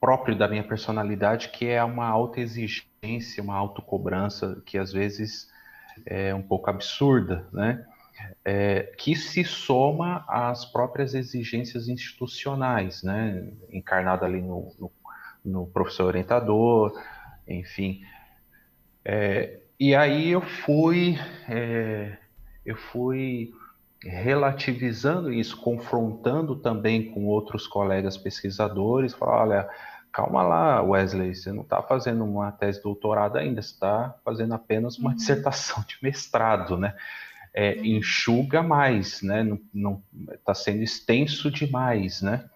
próprio 0.00 0.34
da 0.34 0.48
minha 0.48 0.64
personalidade, 0.64 1.50
que 1.50 1.66
é 1.66 1.84
uma 1.84 2.06
autoexigência, 2.06 3.42
uma 3.42 3.54
autocobrança 3.54 4.62
que 4.64 4.78
às 4.78 4.90
vezes 4.90 5.50
é 6.06 6.34
um 6.34 6.42
pouco 6.42 6.70
absurda, 6.70 7.46
né? 7.52 7.84
É, 8.44 8.92
que 8.98 9.16
se 9.16 9.44
soma 9.44 10.24
às 10.28 10.64
próprias 10.64 11.14
exigências 11.14 11.88
institucionais, 11.88 13.02
né? 13.02 13.50
Encarnada 13.70 14.26
ali 14.26 14.40
no, 14.40 14.72
no, 14.78 14.92
no 15.44 15.66
professor 15.66 16.06
orientador, 16.06 16.92
enfim. 17.46 18.02
É, 19.04 19.60
e 19.78 19.94
aí 19.94 20.30
eu 20.30 20.42
fui, 20.42 21.18
é, 21.48 22.16
eu 22.64 22.76
fui 22.76 23.52
relativizando 24.02 25.32
isso, 25.32 25.56
confrontando 25.60 26.56
também 26.56 27.10
com 27.10 27.26
outros 27.26 27.66
colegas 27.66 28.16
pesquisadores, 28.16 29.14
falar, 29.14 29.42
olha, 29.42 29.68
calma 30.12 30.42
lá, 30.42 30.82
Wesley, 30.82 31.34
você 31.34 31.52
não 31.52 31.62
está 31.62 31.82
fazendo 31.82 32.24
uma 32.24 32.52
tese 32.52 32.78
de 32.78 32.84
doutorado 32.84 33.36
ainda, 33.36 33.62
você 33.62 33.72
está 33.72 34.14
fazendo 34.24 34.54
apenas 34.54 34.98
uma 34.98 35.10
uhum. 35.10 35.16
dissertação 35.16 35.82
de 35.86 35.96
mestrado, 36.02 36.76
né? 36.76 36.94
É, 37.52 37.74
uhum. 37.74 37.84
Enxuga 37.84 38.62
mais, 38.62 39.22
né? 39.22 39.46
Não 39.72 40.02
está 40.32 40.54
sendo 40.54 40.82
extenso 40.82 41.50
demais, 41.50 42.22
né? 42.22 42.48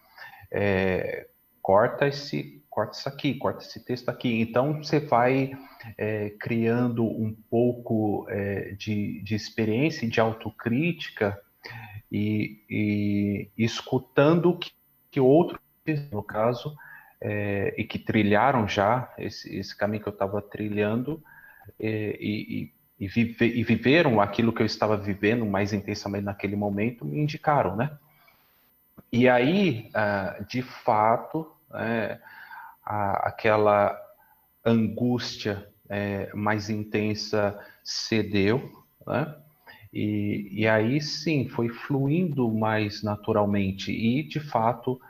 É, 0.50 1.26
corta 1.60 2.06
esse, 2.06 2.62
corta 2.70 2.96
isso 2.96 3.08
aqui, 3.08 3.34
corta 3.34 3.64
esse 3.64 3.84
texto 3.84 4.08
aqui. 4.08 4.40
Então 4.40 4.82
você 4.82 5.00
vai 5.00 5.52
é, 5.96 6.30
criando 6.38 7.04
um 7.04 7.34
pouco 7.50 8.26
é, 8.28 8.72
de, 8.72 9.20
de 9.22 9.34
experiência 9.34 10.06
e 10.06 10.08
de 10.08 10.20
autocrítica 10.20 11.40
e, 12.10 12.62
e 12.68 13.50
escutando 13.56 14.50
o 14.50 14.58
que, 14.58 14.70
que 15.10 15.20
outros, 15.20 15.58
no 16.12 16.22
caso, 16.22 16.76
é, 17.24 17.74
e 17.78 17.84
que 17.84 17.98
trilharam 17.98 18.68
já 18.68 19.10
esse, 19.16 19.56
esse 19.56 19.74
caminho 19.74 20.02
que 20.02 20.08
eu 20.08 20.12
estava 20.12 20.42
trilhando 20.42 21.24
é, 21.80 22.18
e, 22.20 22.70
e, 23.00 23.08
vive, 23.08 23.46
e, 23.46 23.64
viveram 23.64 24.20
aquilo 24.20 24.52
que 24.52 24.60
eu 24.60 24.66
estava 24.66 24.94
vivendo 24.94 25.46
mais 25.46 25.72
intensamente 25.72 26.24
naquele 26.24 26.54
momento, 26.54 27.02
me 27.02 27.18
indicaram, 27.18 27.74
né? 27.74 27.96
E 29.10 29.26
aí, 29.26 29.90
ah, 29.94 30.36
de 30.46 30.60
fato, 30.60 31.50
é, 31.74 32.18
aquela 32.84 33.98
angústia 34.62 35.66
é, 35.88 36.30
mais 36.34 36.68
intensa 36.68 37.58
cedeu, 37.82 38.70
né? 39.06 39.34
E, 39.90 40.66
aí 40.66 41.00
sim, 41.00 41.48
foi 41.48 41.68
fluindo 41.68 42.52
mais 42.52 43.02
naturalmente 43.02 43.92
e, 43.92 44.24
de 44.24 44.40
fato, 44.40 45.00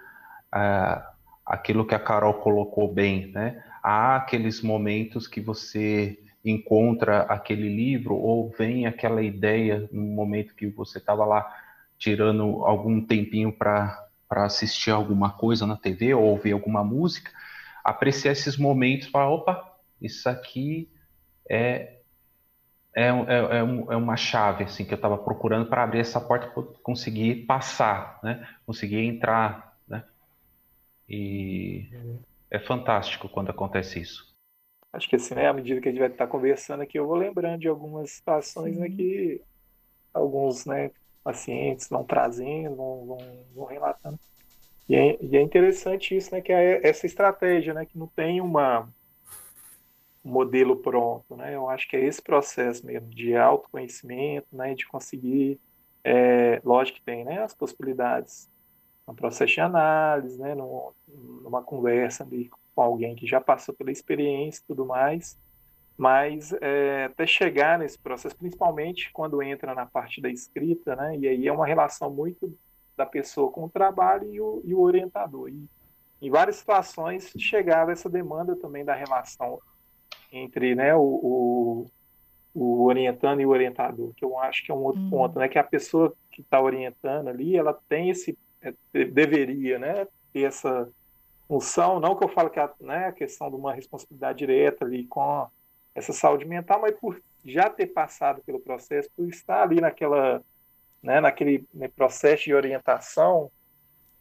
ah, 0.53 1.14
aquilo 1.45 1.87
que 1.87 1.95
a 1.95 1.99
Carol 1.99 2.35
colocou 2.35 2.93
bem, 2.93 3.27
né? 3.33 3.63
Há 3.83 4.17
aqueles 4.17 4.63
momentos 4.63 5.27
que 5.27 5.41
você 5.41 6.19
encontra 6.45 7.23
aquele 7.23 7.69
livro 7.69 8.15
ou 8.15 8.51
vem 8.51 8.87
aquela 8.87 9.23
ideia 9.23 9.89
no 9.93 10.03
momento 10.03 10.55
que 10.55 10.67
você 10.67 10.99
estava 10.99 11.25
lá 11.25 11.51
tirando 11.99 12.65
algum 12.65 13.01
tempinho 13.05 13.53
para 13.53 14.09
assistir 14.31 14.91
alguma 14.91 15.31
coisa 15.31 15.67
na 15.67 15.77
TV 15.77 16.15
ou 16.15 16.25
ouvir 16.25 16.53
alguma 16.53 16.85
música, 16.85 17.31
apreciar 17.83 18.33
esses 18.33 18.57
momentos, 18.57 19.09
falar, 19.09 19.31
opa, 19.31 19.77
isso 20.01 20.29
aqui 20.29 20.91
é 21.49 21.91
é, 22.97 23.09
é, 23.09 23.09
é, 23.09 23.59
é 23.59 23.97
uma 23.97 24.17
chave 24.17 24.65
assim 24.65 24.85
que 24.85 24.95
eu 24.95 24.97
estava 24.97 25.19
procurando 25.19 25.67
para 25.67 25.83
abrir 25.83 25.99
essa 25.99 26.21
porta 26.21 26.49
conseguir 26.81 27.45
passar, 27.45 28.21
né? 28.23 28.47
Conseguir 28.65 29.01
entrar 29.01 29.74
e 31.15 31.91
é 32.51 32.59
fantástico 32.59 33.29
quando 33.29 33.51
acontece 33.51 34.01
isso. 34.01 34.35
Acho 34.93 35.09
que 35.09 35.17
assim, 35.17 35.35
né, 35.35 35.49
à 35.49 35.53
medida 35.53 35.81
que 35.81 35.89
a 35.89 35.91
gente 35.91 36.01
vai 36.01 36.09
estar 36.09 36.27
conversando 36.27 36.83
aqui, 36.83 36.99
eu 36.99 37.07
vou 37.07 37.17
lembrando 37.17 37.61
de 37.61 37.69
algumas 37.69 38.13
situações 38.13 38.77
né, 38.77 38.89
que 38.89 39.43
alguns 40.13 40.65
né, 40.65 40.91
pacientes 41.23 41.89
vão 41.89 42.05
trazendo, 42.05 42.77
vão, 42.77 43.07
vão, 43.07 43.19
vão 43.55 43.65
relatando. 43.65 44.19
E 44.89 44.95
é, 44.95 45.19
e 45.21 45.37
é, 45.37 45.41
interessante 45.41 46.17
isso, 46.17 46.33
né, 46.33 46.41
que 46.41 46.53
é 46.53 46.87
essa 46.87 47.07
estratégia, 47.07 47.75
né, 47.75 47.85
que 47.85 47.99
não 47.99 48.07
tem 48.07 48.41
uma 48.41 48.89
um 50.25 50.31
modelo 50.31 50.77
pronto, 50.77 51.37
né? 51.37 51.55
Eu 51.55 51.69
acho 51.69 51.87
que 51.87 51.97
é 51.97 52.03
esse 52.03 52.23
processo 52.23 52.87
mesmo 52.87 53.11
de 53.11 53.37
autoconhecimento, 53.37 54.47
né, 54.53 54.75
de 54.75 54.87
conseguir, 54.87 55.61
é, 56.03 56.63
lógico 56.65 56.99
que 56.99 57.05
tem, 57.05 57.25
né, 57.25 57.43
as 57.43 57.55
possibilidades 57.55 58.49
um 59.07 59.15
processo 59.15 59.53
de 59.53 59.61
análise, 59.61 60.41
né, 60.41 60.55
numa 60.55 61.63
conversa 61.63 62.25
ali 62.25 62.51
com 62.75 62.83
alguém 62.83 63.15
que 63.15 63.27
já 63.27 63.41
passou 63.41 63.75
pela 63.75 63.91
experiência 63.91 64.61
e 64.63 64.67
tudo 64.67 64.87
mais, 64.87 65.39
mas 65.97 66.53
é, 66.61 67.05
até 67.05 67.27
chegar 67.27 67.79
nesse 67.79 67.99
processo, 67.99 68.37
principalmente 68.37 69.13
quando 69.13 69.43
entra 69.43 69.75
na 69.75 69.87
parte 69.87 70.21
da 70.21 70.29
escrita, 70.29 70.97
né, 70.97 71.17
e 71.19 71.29
aí 71.29 71.47
é 71.47 71.53
uma 71.53 71.67
relação 71.67 72.11
muito 72.11 72.57
da 72.97 73.07
pessoa 73.07 73.51
com 73.51 73.65
o 73.65 73.69
trabalho 73.69 74.33
e 74.33 74.41
o, 74.41 74.63
e 74.65 74.75
o 74.75 74.81
orientador. 74.81 75.49
E 75.49 75.69
em 76.21 76.31
várias 76.31 76.57
situações 76.57 77.33
chegava 77.39 77.93
essa 77.93 78.09
demanda 78.09 78.57
também 78.57 78.85
da 78.85 78.95
relação 78.95 79.61
entre 80.33 80.75
né, 80.75 80.95
o, 80.95 81.01
o, 81.01 81.87
o 82.55 82.85
orientando 82.85 83.41
e 83.41 83.47
o 83.47 83.51
orientador, 83.51 84.13
que 84.15 84.25
eu 84.25 84.39
acho 84.39 84.65
que 84.65 84.73
é 84.73 84.75
um 84.75 84.83
outro 84.83 85.03
uhum. 85.03 85.11
ponto, 85.11 85.39
né, 85.39 85.49
que 85.49 85.59
a 85.59 85.65
pessoa 85.65 86.15
que 86.31 86.41
está 86.41 86.61
orientando 86.61 87.29
ali, 87.29 87.57
ela 87.57 87.79
tem 87.89 88.11
esse 88.11 88.37
deveria 88.93 89.79
né, 89.79 90.07
ter 90.33 90.43
essa 90.43 90.89
função, 91.47 92.01
não 92.01 92.17
que 92.17 92.25
eu 92.25 92.29
falo 92.29 92.51
que 92.51 92.59
a, 92.59 92.71
né, 92.81 93.07
a 93.07 93.13
questão 93.13 93.51
de 93.51 93.57
uma 93.57 93.73
responsabilidade 93.73 94.39
direta 94.39 94.85
ali 94.85 95.05
com 95.07 95.47
essa 95.95 96.13
saúde 96.13 96.45
mental, 96.45 96.81
mas 96.81 96.95
por 96.99 97.21
já 97.45 97.69
ter 97.69 97.87
passado 97.87 98.43
pelo 98.43 98.59
processo, 98.59 99.11
por 99.15 99.29
estar 99.29 99.63
ali 99.63 99.81
naquela, 99.81 100.43
né, 101.03 101.21
naquele 101.21 101.65
né, 101.73 101.89
processo 101.89 102.45
de 102.45 102.55
orientação, 102.55 103.51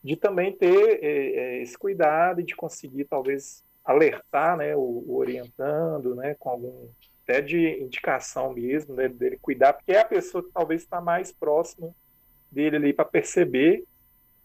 de 0.03 0.15
também 0.17 0.51
ter 0.51 0.99
é, 1.01 1.07
é, 1.07 1.61
esse 1.61 1.77
cuidado 1.77 2.41
e 2.41 2.43
de 2.43 2.55
conseguir 2.55 3.05
talvez 3.05 3.63
alertar 3.85 4.57
né, 4.57 4.75
o, 4.75 4.79
o, 4.79 5.15
orientando, 5.15 6.13
né, 6.15 6.35
com 6.37 6.49
algum 6.49 6.89
até 7.23 7.39
de 7.39 7.81
indicação 7.81 8.51
mesmo, 8.51 8.95
né, 8.95 9.07
dele 9.07 9.39
cuidar, 9.41 9.71
porque 9.73 9.93
é 9.93 10.01
a 10.01 10.05
pessoa 10.05 10.43
que 10.43 10.51
talvez 10.51 10.81
está 10.81 10.99
mais 10.99 11.31
próxima 11.31 11.95
dele 12.51 12.75
ali 12.75 12.93
para 12.93 13.05
perceber 13.05 13.85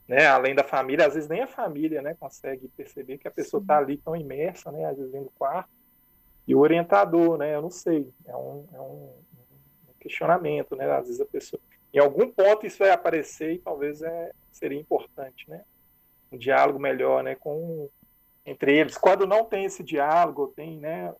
né, 0.08 0.26
além 0.26 0.54
da 0.54 0.64
família, 0.64 1.06
às 1.06 1.14
vezes 1.14 1.28
nem 1.28 1.42
a 1.42 1.46
família, 1.46 2.00
né, 2.00 2.16
consegue 2.18 2.66
perceber 2.68 3.18
que 3.18 3.28
a 3.28 3.30
pessoa 3.30 3.60
está 3.60 3.76
ali 3.76 3.98
tão 3.98 4.16
imersa, 4.16 4.72
né, 4.72 4.86
às 4.86 4.96
vezes 4.96 5.12
do 5.12 5.30
quarto, 5.38 5.68
e 6.46 6.54
o 6.54 6.60
orientador, 6.60 7.36
né, 7.36 7.54
eu 7.54 7.60
não 7.60 7.70
sei, 7.70 8.10
é 8.24 8.34
um, 8.34 8.66
é 8.72 8.80
um 8.80 9.10
questionamento, 10.00 10.74
né, 10.74 10.90
às 10.90 11.06
vezes 11.06 11.20
a 11.20 11.26
pessoa, 11.26 11.60
em 11.92 11.98
algum 11.98 12.30
ponto 12.30 12.66
isso 12.66 12.78
vai 12.78 12.90
aparecer 12.90 13.52
e 13.52 13.58
talvez 13.58 14.00
é, 14.00 14.32
seria 14.50 14.80
importante, 14.80 15.48
né, 15.48 15.62
um 16.32 16.38
diálogo 16.38 16.78
melhor, 16.78 17.22
né, 17.22 17.34
com 17.34 17.88
entre 18.44 18.78
eles. 18.78 18.96
Quando 18.96 19.26
não 19.26 19.44
tem 19.44 19.66
esse 19.66 19.82
diálogo, 19.82 20.52
tem, 20.56 20.78
né, 20.78 21.14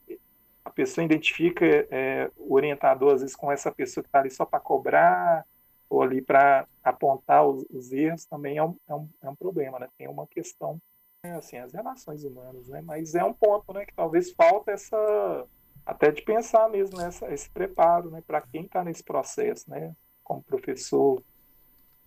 a 0.64 0.70
pessoa 0.70 1.04
identifica 1.04 1.64
é, 1.90 2.30
o 2.36 2.54
orientador 2.54 3.14
às 3.14 3.20
vezes 3.20 3.36
com 3.36 3.52
essa 3.52 3.70
pessoa 3.70 4.02
que 4.02 4.08
está 4.08 4.20
ali 4.20 4.30
só 4.30 4.46
para 4.46 4.60
cobrar, 4.60 5.44
ou 5.90 6.02
ali 6.02 6.20
para 6.20 6.66
apontar 6.88 7.46
os, 7.46 7.64
os, 7.70 7.92
erros 7.92 8.24
também 8.24 8.56
é 8.56 8.64
um, 8.64 8.76
é 8.88 8.94
um, 8.94 9.08
é 9.22 9.30
um 9.30 9.36
problema, 9.36 9.78
né? 9.78 9.88
Tem 9.96 10.08
uma 10.08 10.26
questão, 10.26 10.80
né? 11.24 11.36
assim, 11.36 11.58
as 11.58 11.72
relações 11.72 12.24
humanas, 12.24 12.68
né? 12.68 12.80
Mas 12.80 13.14
é 13.14 13.24
um 13.24 13.32
ponto, 13.32 13.72
né? 13.72 13.84
Que 13.84 13.94
talvez 13.94 14.32
falta 14.32 14.72
essa, 14.72 15.46
até 15.84 16.10
de 16.10 16.22
pensar 16.22 16.68
mesmo 16.68 16.98
nessa, 16.98 17.32
esse 17.32 17.50
preparo, 17.50 18.10
né? 18.10 18.22
Para 18.26 18.40
quem 18.40 18.64
está 18.64 18.82
nesse 18.82 19.02
processo, 19.02 19.68
né? 19.70 19.94
Como 20.22 20.42
professor 20.42 21.22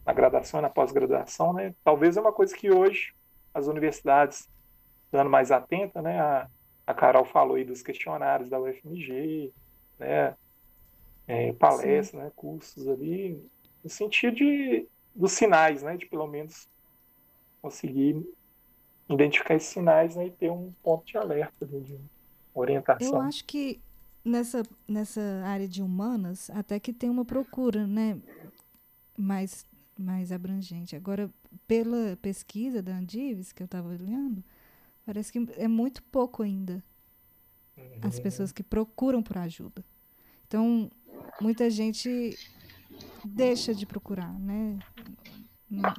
na 0.05 0.13
graduação 0.13 0.59
e 0.59 0.63
na 0.63 0.69
pós-graduação, 0.69 1.53
né? 1.53 1.75
Talvez 1.83 2.17
é 2.17 2.21
uma 2.21 2.33
coisa 2.33 2.55
que 2.55 2.71
hoje 2.71 3.13
as 3.53 3.67
universidades 3.67 4.49
dando 5.11 5.29
mais 5.29 5.51
atenta, 5.51 6.01
né? 6.01 6.19
A, 6.19 6.49
a 6.87 6.93
Carol 6.93 7.25
falou 7.25 7.55
aí 7.55 7.63
dos 7.63 7.81
questionários 7.81 8.49
da 8.49 8.59
UFMG, 8.59 9.53
né? 9.99 10.35
É, 11.27 11.53
palestras, 11.53 12.23
né? 12.23 12.31
Cursos 12.35 12.87
ali 12.87 13.41
no 13.83 13.89
sentido 13.89 14.35
de, 14.35 14.87
dos 15.15 15.31
sinais, 15.31 15.83
né? 15.83 15.97
De 15.97 16.05
pelo 16.05 16.27
menos 16.27 16.69
conseguir 17.61 18.25
identificar 19.09 19.55
esses 19.55 19.69
sinais 19.69 20.15
né, 20.15 20.27
e 20.27 20.31
ter 20.31 20.49
um 20.49 20.71
ponto 20.81 21.05
de 21.05 21.17
alerta 21.17 21.65
de 21.65 21.99
orientação. 22.53 23.15
Eu 23.15 23.21
acho 23.21 23.45
que 23.45 23.79
nessa, 24.23 24.63
nessa 24.87 25.21
área 25.45 25.67
de 25.67 25.81
humanas, 25.81 26.49
até 26.51 26.79
que 26.79 26.93
tem 26.93 27.09
uma 27.09 27.25
procura, 27.25 27.85
né? 27.85 28.17
Mais, 29.17 29.65
mais 29.97 30.31
abrangente. 30.31 30.95
Agora, 30.95 31.29
pela 31.67 32.17
pesquisa 32.21 32.81
da 32.81 32.95
Andives, 32.95 33.51
que 33.51 33.61
eu 33.61 33.65
estava 33.65 33.89
olhando, 33.89 34.43
parece 35.05 35.31
que 35.31 35.47
é 35.57 35.67
muito 35.67 36.01
pouco 36.03 36.41
ainda 36.41 36.83
as 38.01 38.17
uhum. 38.17 38.23
pessoas 38.23 38.51
que 38.51 38.63
procuram 38.63 39.21
por 39.21 39.37
ajuda. 39.37 39.83
Então, 40.47 40.89
muita 41.39 41.69
gente 41.69 42.37
deixa 43.25 43.73
de 43.73 43.85
procurar, 43.85 44.33
né? 44.39 44.79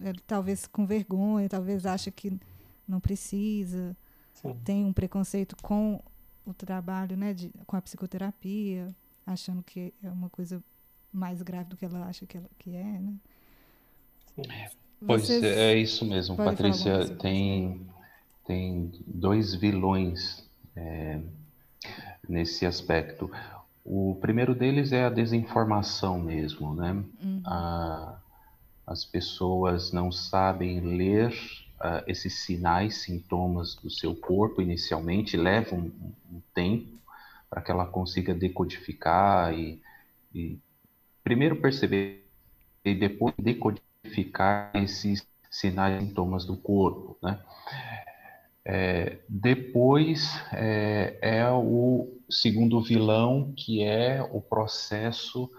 É, 0.03 0.13
talvez 0.27 0.67
com 0.67 0.85
vergonha, 0.85 1.49
talvez 1.49 1.87
acha 1.87 2.11
que 2.11 2.39
não 2.87 3.01
precisa, 3.01 3.97
Sim. 4.35 4.55
tem 4.65 4.85
um 4.85 4.93
preconceito 4.93 5.57
com 5.63 6.03
o 6.45 6.53
trabalho, 6.53 7.17
né, 7.17 7.33
de, 7.33 7.51
com 7.67 7.77
a 7.77 7.81
psicoterapia, 7.81 8.95
achando 9.25 9.63
que 9.63 9.95
é 10.03 10.11
uma 10.11 10.29
coisa 10.29 10.63
mais 11.13 11.41
grave 11.41 11.71
do 11.71 11.77
que 11.77 11.85
ela 11.85 12.07
acha 12.07 12.27
que, 12.27 12.37
ela, 12.37 12.51
que 12.59 12.75
é, 12.75 12.83
né? 12.83 13.15
Pois 15.05 15.23
Vocês 15.23 15.43
é, 15.43 15.73
é 15.73 15.77
isso 15.77 16.05
mesmo, 16.05 16.37
Patrícia. 16.37 17.09
Tem, 17.17 17.87
tem 18.47 18.93
dois 19.07 19.55
vilões 19.55 20.49
é, 20.77 21.21
nesse 22.29 22.65
aspecto. 22.65 23.31
O 23.85 24.17
primeiro 24.21 24.55
deles 24.55 24.93
é 24.93 25.05
a 25.05 25.11
desinformação 25.11 26.19
mesmo, 26.21 26.75
né? 26.75 26.93
Uhum. 26.93 27.43
A, 27.45 28.21
as 28.87 29.05
pessoas 29.05 29.93
não 29.93 30.12
sabem 30.12 30.81
ler 30.81 31.33
uh, 31.81 32.03
esses 32.07 32.41
sinais, 32.41 32.99
sintomas 32.99 33.75
do 33.75 33.91
seu 33.91 34.15
corpo 34.15 34.62
inicialmente, 34.62 35.37
levam 35.37 35.79
um, 35.81 36.12
um 36.37 36.43
tempo 36.55 36.99
para 37.51 37.61
que 37.61 37.71
ela 37.71 37.87
consiga 37.87 38.35
decodificar 38.35 39.53
e, 39.53 39.81
e 40.35 40.59
primeiro 41.23 41.57
perceber 41.57 42.25
e 42.85 42.95
depois 42.95 43.35
decodificar 43.39 44.71
esses 44.75 45.27
sinais 45.51 46.03
e 46.03 46.07
sintomas 46.07 46.45
do 46.45 46.57
corpo, 46.57 47.17
né? 47.23 47.39
É, 48.65 49.19
depois 49.29 50.41
é, 50.53 51.19
é, 51.21 51.51
o 51.51 52.22
segundo 52.33 52.83
vilão, 52.83 53.53
que 53.57 53.83
é 53.83 54.23
o 54.33 54.41
processo 54.41 55.51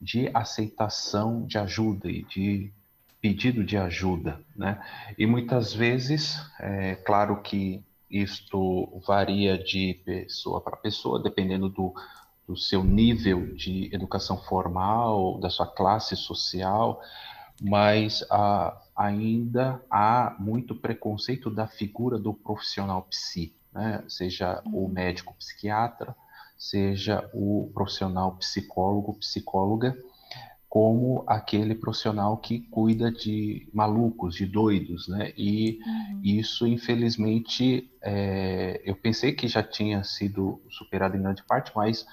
de 0.00 0.30
aceitação 0.32 1.44
de 1.44 1.58
ajuda 1.58 2.08
e 2.10 2.22
de 2.24 2.72
pedido 3.20 3.62
de 3.62 3.76
ajuda, 3.76 4.40
né? 4.56 4.80
E 5.18 5.26
muitas 5.26 5.74
vezes, 5.74 6.40
é 6.58 6.94
claro 6.94 7.42
que 7.42 7.84
isto 8.10 9.00
varia 9.06 9.58
de 9.58 10.00
pessoa 10.04 10.60
para 10.60 10.76
pessoa, 10.76 11.22
dependendo 11.22 11.68
do, 11.68 11.94
do 12.48 12.56
seu 12.56 12.82
nível 12.82 13.54
de 13.54 13.94
educação 13.94 14.38
formal, 14.38 15.38
da 15.38 15.50
sua 15.50 15.66
classe 15.66 16.16
social, 16.16 17.00
mas 17.60 18.24
ah, 18.30 18.80
ainda 18.96 19.82
há 19.90 20.34
muito 20.38 20.74
preconceito 20.74 21.50
da 21.50 21.66
figura 21.66 22.18
do 22.18 22.32
profissional 22.32 23.02
psi, 23.02 23.54
né? 23.72 24.02
seja 24.08 24.62
o 24.66 24.84
uhum. 24.84 24.88
médico 24.88 25.34
psiquiatra, 25.38 26.14
seja 26.56 27.28
o 27.32 27.70
profissional 27.72 28.36
psicólogo, 28.36 29.14
psicóloga, 29.14 29.96
como 30.68 31.24
aquele 31.26 31.74
profissional 31.74 32.36
que 32.36 32.60
cuida 32.60 33.10
de 33.10 33.68
malucos, 33.74 34.36
de 34.36 34.46
doidos, 34.46 35.08
né? 35.08 35.32
E 35.36 35.80
uhum. 35.84 36.20
isso, 36.22 36.64
infelizmente, 36.64 37.90
é, 38.00 38.80
eu 38.84 38.94
pensei 38.94 39.32
que 39.32 39.48
já 39.48 39.64
tinha 39.64 40.04
sido 40.04 40.62
superado 40.70 41.16
em 41.16 41.22
grande 41.22 41.42
parte, 41.42 41.72
mas 41.74 42.06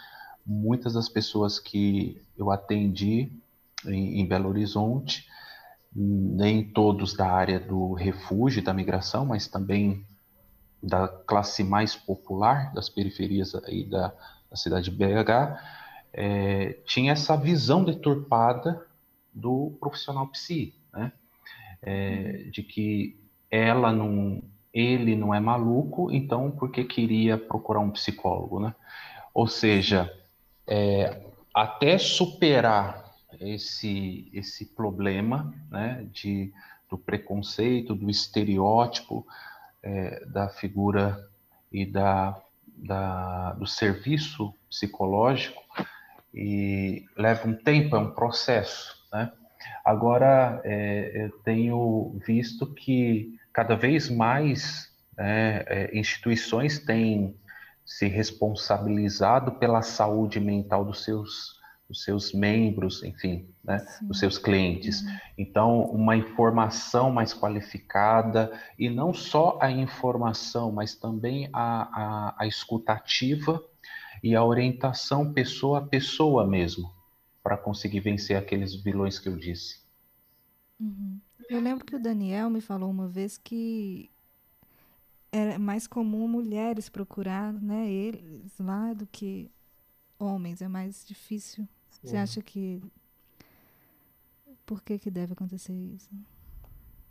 muitas 0.43 0.93
das 0.93 1.07
pessoas 1.07 1.59
que 1.59 2.19
eu 2.35 2.49
atendi 2.49 3.31
em, 3.85 4.21
em 4.21 4.27
Belo 4.27 4.49
Horizonte, 4.49 5.27
nem 5.95 6.63
todos 6.63 7.13
da 7.13 7.31
área 7.31 7.59
do 7.59 7.93
refúgio, 7.93 8.63
da 8.63 8.73
migração, 8.73 9.23
mas 9.23 9.47
também 9.47 10.03
da 10.81 11.07
classe 11.07 11.63
mais 11.63 11.95
popular 11.95 12.73
das 12.73 12.89
periferias 12.89 13.55
aí 13.55 13.83
da, 13.83 14.13
da 14.49 14.55
cidade 14.55 14.89
de 14.89 14.95
BH, 14.95 15.59
é, 16.13 16.79
tinha 16.85 17.11
essa 17.11 17.35
visão 17.35 17.83
deturpada 17.83 18.85
do 19.33 19.77
profissional 19.79 20.27
psi, 20.27 20.73
né? 20.93 21.11
É, 21.81 22.47
de 22.51 22.63
que 22.63 23.19
ela 23.51 23.91
não, 23.93 24.41
ele 24.73 25.15
não 25.15 25.33
é 25.33 25.39
maluco, 25.39 26.11
então 26.11 26.49
por 26.49 26.71
que 26.71 26.83
queria 26.83 27.37
procurar 27.37 27.79
um 27.79 27.91
psicólogo, 27.91 28.59
né? 28.59 28.73
Ou 29.33 29.47
seja, 29.47 30.11
é, 30.65 31.23
até 31.53 31.97
superar 31.97 33.15
esse 33.39 34.29
esse 34.33 34.65
problema, 34.65 35.53
né, 35.69 36.07
de 36.11 36.51
do 36.89 36.97
preconceito, 36.97 37.93
do 37.93 38.09
estereótipo 38.09 39.25
é, 39.87 40.25
da 40.25 40.49
figura 40.49 41.29
e 41.71 41.85
da, 41.85 42.37
da 42.67 43.53
do 43.53 43.65
serviço 43.65 44.53
psicológico, 44.69 45.63
e 46.33 47.05
leva 47.15 47.47
um 47.47 47.53
tempo, 47.53 47.95
é 47.95 47.99
um 47.99 48.11
processo, 48.11 49.07
né? 49.11 49.31
Agora, 49.83 50.61
é, 50.65 51.23
eu 51.25 51.31
tenho 51.39 52.19
visto 52.25 52.67
que 52.67 53.39
cada 53.53 53.75
vez 53.75 54.09
mais 54.09 54.93
né, 55.17 55.63
é, 55.67 55.97
instituições 55.97 56.79
têm 56.79 57.35
se 57.85 58.07
responsabilizado 58.07 59.53
pela 59.53 59.81
saúde 59.81 60.39
mental 60.39 60.83
dos 60.83 61.03
seus, 61.05 61.56
dos 61.87 62.03
seus 62.03 62.33
membros, 62.33 63.03
enfim, 63.03 63.47
né, 63.63 63.85
dos 64.01 64.19
seus 64.19 64.37
clientes. 64.37 65.01
Uhum. 65.01 65.17
Então, 65.37 65.81
uma 65.83 66.15
informação 66.17 67.11
mais 67.11 67.33
qualificada, 67.33 68.51
e 68.77 68.89
não 68.89 69.13
só 69.13 69.57
a 69.61 69.71
informação, 69.71 70.71
mas 70.71 70.95
também 70.95 71.49
a, 71.53 71.83
a, 71.83 72.35
a 72.39 72.47
escutativa 72.47 73.63
e 74.21 74.35
a 74.35 74.43
orientação 74.43 75.31
pessoa 75.31 75.79
a 75.79 75.81
pessoa 75.81 76.45
mesmo, 76.45 76.91
para 77.41 77.55
conseguir 77.55 78.01
vencer 78.01 78.35
aqueles 78.35 78.75
vilões 78.75 79.17
que 79.17 79.29
eu 79.29 79.37
disse. 79.37 79.81
Uhum. 80.79 81.19
Eu 81.49 81.61
lembro 81.61 81.85
que 81.85 81.95
o 81.95 82.01
Daniel 82.01 82.49
me 82.49 82.59
falou 82.59 82.89
uma 82.89 83.07
vez 83.07 83.37
que 83.37 84.09
é 85.31 85.57
mais 85.57 85.87
comum 85.87 86.27
mulheres 86.27 86.89
procurar 86.89 87.53
né, 87.53 87.89
eles 87.89 88.51
lá 88.59 88.93
do 88.93 89.07
que 89.07 89.49
homens, 90.19 90.61
é 90.61 90.67
mais 90.67 91.05
difícil. 91.05 91.67
Você 92.03 92.17
acha 92.17 92.41
que. 92.41 92.81
Por 94.65 94.83
que, 94.83 94.99
que 94.99 95.09
deve 95.09 95.33
acontecer 95.33 95.73
isso? 95.73 96.09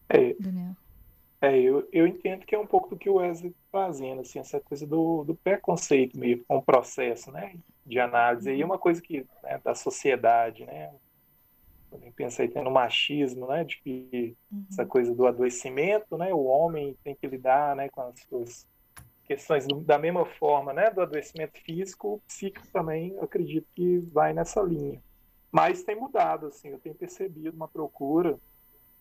É, 0.08 0.34
Daniel. 0.34 0.76
É, 1.40 1.58
eu, 1.58 1.86
eu 1.92 2.06
entendo 2.06 2.46
que 2.46 2.54
é 2.54 2.58
um 2.58 2.66
pouco 2.66 2.90
do 2.90 2.96
que 2.96 3.10
o 3.10 3.14
Wesley 3.14 3.50
está 3.50 3.60
fazendo, 3.70 4.22
assim, 4.22 4.38
essa 4.38 4.58
coisa 4.58 4.86
do, 4.86 5.22
do 5.24 5.34
preconceito 5.34 6.18
meio 6.18 6.42
com 6.44 6.56
o 6.56 6.62
processo, 6.62 7.30
né, 7.30 7.56
de 7.84 7.98
análise. 7.98 8.50
E 8.50 8.64
uma 8.64 8.78
coisa 8.78 9.02
que, 9.02 9.26
né, 9.42 9.60
da 9.62 9.74
sociedade, 9.74 10.64
né, 10.64 10.94
também 11.90 12.10
pensei 12.12 12.48
no 12.48 12.70
machismo, 12.70 13.46
né, 13.48 13.64
de 13.64 13.80
que 13.82 14.36
uhum. 14.50 14.64
essa 14.70 14.86
coisa 14.86 15.14
do 15.14 15.26
adoecimento, 15.26 16.16
né, 16.16 16.32
o 16.32 16.44
homem 16.44 16.96
tem 17.04 17.14
que 17.14 17.26
lidar, 17.26 17.76
né, 17.76 17.88
com 17.90 18.00
as 18.00 18.18
suas 18.28 18.66
questões 19.26 19.66
do, 19.66 19.80
da 19.80 19.98
mesma 19.98 20.24
forma, 20.24 20.72
né, 20.72 20.90
do 20.90 21.00
adoecimento 21.00 21.58
físico, 21.60 22.14
o 22.14 22.20
psíquico 22.26 22.66
também, 22.68 23.16
acredito 23.20 23.66
que 23.74 23.98
vai 24.12 24.32
nessa 24.32 24.62
linha. 24.62 25.02
Mas 25.50 25.82
tem 25.82 25.96
mudado, 25.96 26.46
assim, 26.46 26.68
eu 26.68 26.78
tenho 26.78 26.94
percebido 26.94 27.54
uma 27.54 27.68
procura 27.68 28.38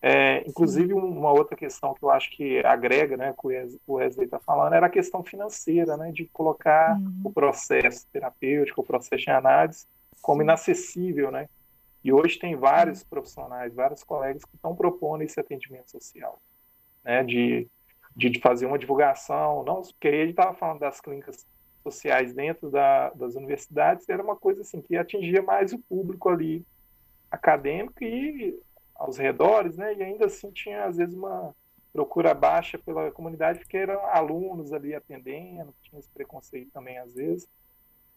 é, 0.07 0.47
inclusive, 0.47 0.93
uma 0.93 1.31
outra 1.31 1.57
questão 1.57 1.95
que 1.95 2.03
eu 2.03 2.11
acho 2.11 2.29
que 2.29 2.63
agrega, 2.63 3.17
né, 3.17 3.33
que 3.33 3.47
o 3.87 3.93
Wesley 3.95 4.25
está 4.25 4.37
falando, 4.37 4.73
era 4.73 4.85
a 4.85 4.89
questão 4.89 5.23
financeira, 5.23 5.97
né, 5.97 6.11
de 6.11 6.25
colocar 6.25 6.95
uhum. 6.95 7.21
o 7.23 7.33
processo 7.33 8.05
terapêutico, 8.13 8.81
o 8.81 8.85
processo 8.85 9.23
de 9.23 9.31
análise, 9.31 9.87
como 10.21 10.43
inacessível, 10.43 11.31
né? 11.31 11.49
E 12.03 12.13
hoje 12.13 12.37
tem 12.37 12.55
vários 12.55 13.03
profissionais, 13.03 13.73
vários 13.73 14.03
colegas 14.03 14.45
que 14.45 14.55
estão 14.55 14.75
propondo 14.75 15.23
esse 15.23 15.39
atendimento 15.39 15.89
social, 15.89 16.39
né, 17.03 17.23
de, 17.23 17.67
de 18.15 18.39
fazer 18.39 18.65
uma 18.65 18.79
divulgação, 18.79 19.63
não, 19.63 19.81
porque 19.81 20.07
ele 20.07 20.31
estava 20.31 20.53
falando 20.53 20.79
das 20.79 21.01
clínicas 21.01 21.45
sociais 21.83 22.33
dentro 22.33 22.69
da, 22.69 23.09
das 23.11 23.35
universidades, 23.35 24.07
era 24.09 24.23
uma 24.23 24.35
coisa 24.35 24.61
assim 24.61 24.81
que 24.81 24.95
atingia 24.95 25.41
mais 25.41 25.73
o 25.73 25.79
público 25.79 26.29
ali 26.29 26.65
acadêmico 27.29 28.03
e 28.03 28.57
aos 28.95 29.17
redores, 29.17 29.77
né? 29.77 29.93
E 29.95 30.01
ainda 30.01 30.25
assim 30.25 30.49
tinha 30.51 30.85
às 30.85 30.97
vezes 30.97 31.13
uma 31.13 31.53
procura 31.91 32.33
baixa 32.33 32.77
pela 32.77 33.11
comunidade, 33.11 33.59
porque 33.59 33.77
eram 33.77 34.05
alunos 34.07 34.73
ali 34.73 34.95
atendendo, 34.95 35.73
tinha 35.81 35.99
esse 35.99 36.09
preconceito 36.09 36.71
também 36.71 36.97
às 36.97 37.13
vezes. 37.13 37.47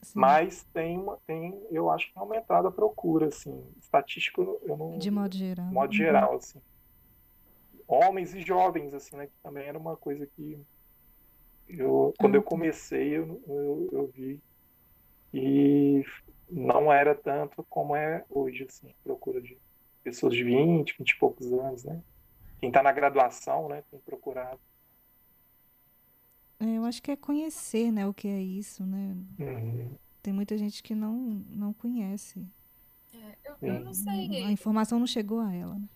Sim. 0.00 0.18
Mas 0.18 0.64
tem, 0.72 0.96
uma, 0.96 1.18
tem, 1.26 1.60
eu 1.70 1.90
acho 1.90 2.12
que 2.12 2.18
aumentado 2.18 2.68
a 2.68 2.72
procura, 2.72 3.26
assim, 3.26 3.64
estatístico, 3.80 4.60
eu 4.62 4.76
não... 4.76 4.98
De 4.98 5.10
modo 5.10 5.36
geral. 5.36 5.66
De 5.66 5.74
modo 5.74 5.90
uhum. 5.90 5.96
geral, 5.96 6.34
assim. 6.36 6.60
Homens 7.88 8.34
e 8.34 8.42
jovens, 8.42 8.92
assim, 8.92 9.16
né, 9.16 9.26
que 9.26 9.32
também 9.42 9.64
era 9.66 9.78
uma 9.78 9.96
coisa 9.96 10.26
que 10.26 10.60
eu, 11.66 12.14
quando 12.18 12.34
eu 12.34 12.42
comecei, 12.42 13.16
eu, 13.16 13.42
eu, 13.46 13.88
eu 13.92 14.06
vi 14.08 14.40
E 15.32 16.04
não 16.50 16.92
era 16.92 17.14
tanto 17.14 17.64
como 17.68 17.96
é 17.96 18.24
hoje, 18.28 18.64
assim, 18.68 18.94
procura 19.02 19.40
de 19.40 19.58
pessoas 20.02 20.34
de 20.34 20.44
20, 20.44 20.96
20 20.98 21.10
e 21.10 21.18
poucos 21.18 21.52
anos, 21.52 21.84
né? 21.84 22.02
Quem 22.60 22.68
está 22.68 22.82
na 22.82 22.92
graduação, 22.92 23.68
né, 23.68 23.82
tem 23.90 24.00
procurado. 24.00 24.60
É, 26.60 26.76
eu 26.76 26.84
acho 26.84 27.02
que 27.02 27.10
é 27.10 27.16
conhecer, 27.16 27.90
né, 27.90 28.06
o 28.06 28.12
que 28.12 28.28
é 28.28 28.40
isso, 28.40 28.84
né? 28.84 29.16
Uhum. 29.38 29.90
Tem 30.22 30.32
muita 30.32 30.58
gente 30.58 30.82
que 30.82 30.94
não, 30.94 31.14
não 31.48 31.72
conhece. 31.72 32.46
É, 33.14 33.36
eu, 33.44 33.56
eu, 33.62 33.80
não 33.80 33.94
sei. 33.94 34.44
A 34.44 34.50
informação 34.50 34.98
não 34.98 35.06
chegou 35.06 35.40
a 35.40 35.54
ela. 35.54 35.74
Né? 35.74 35.88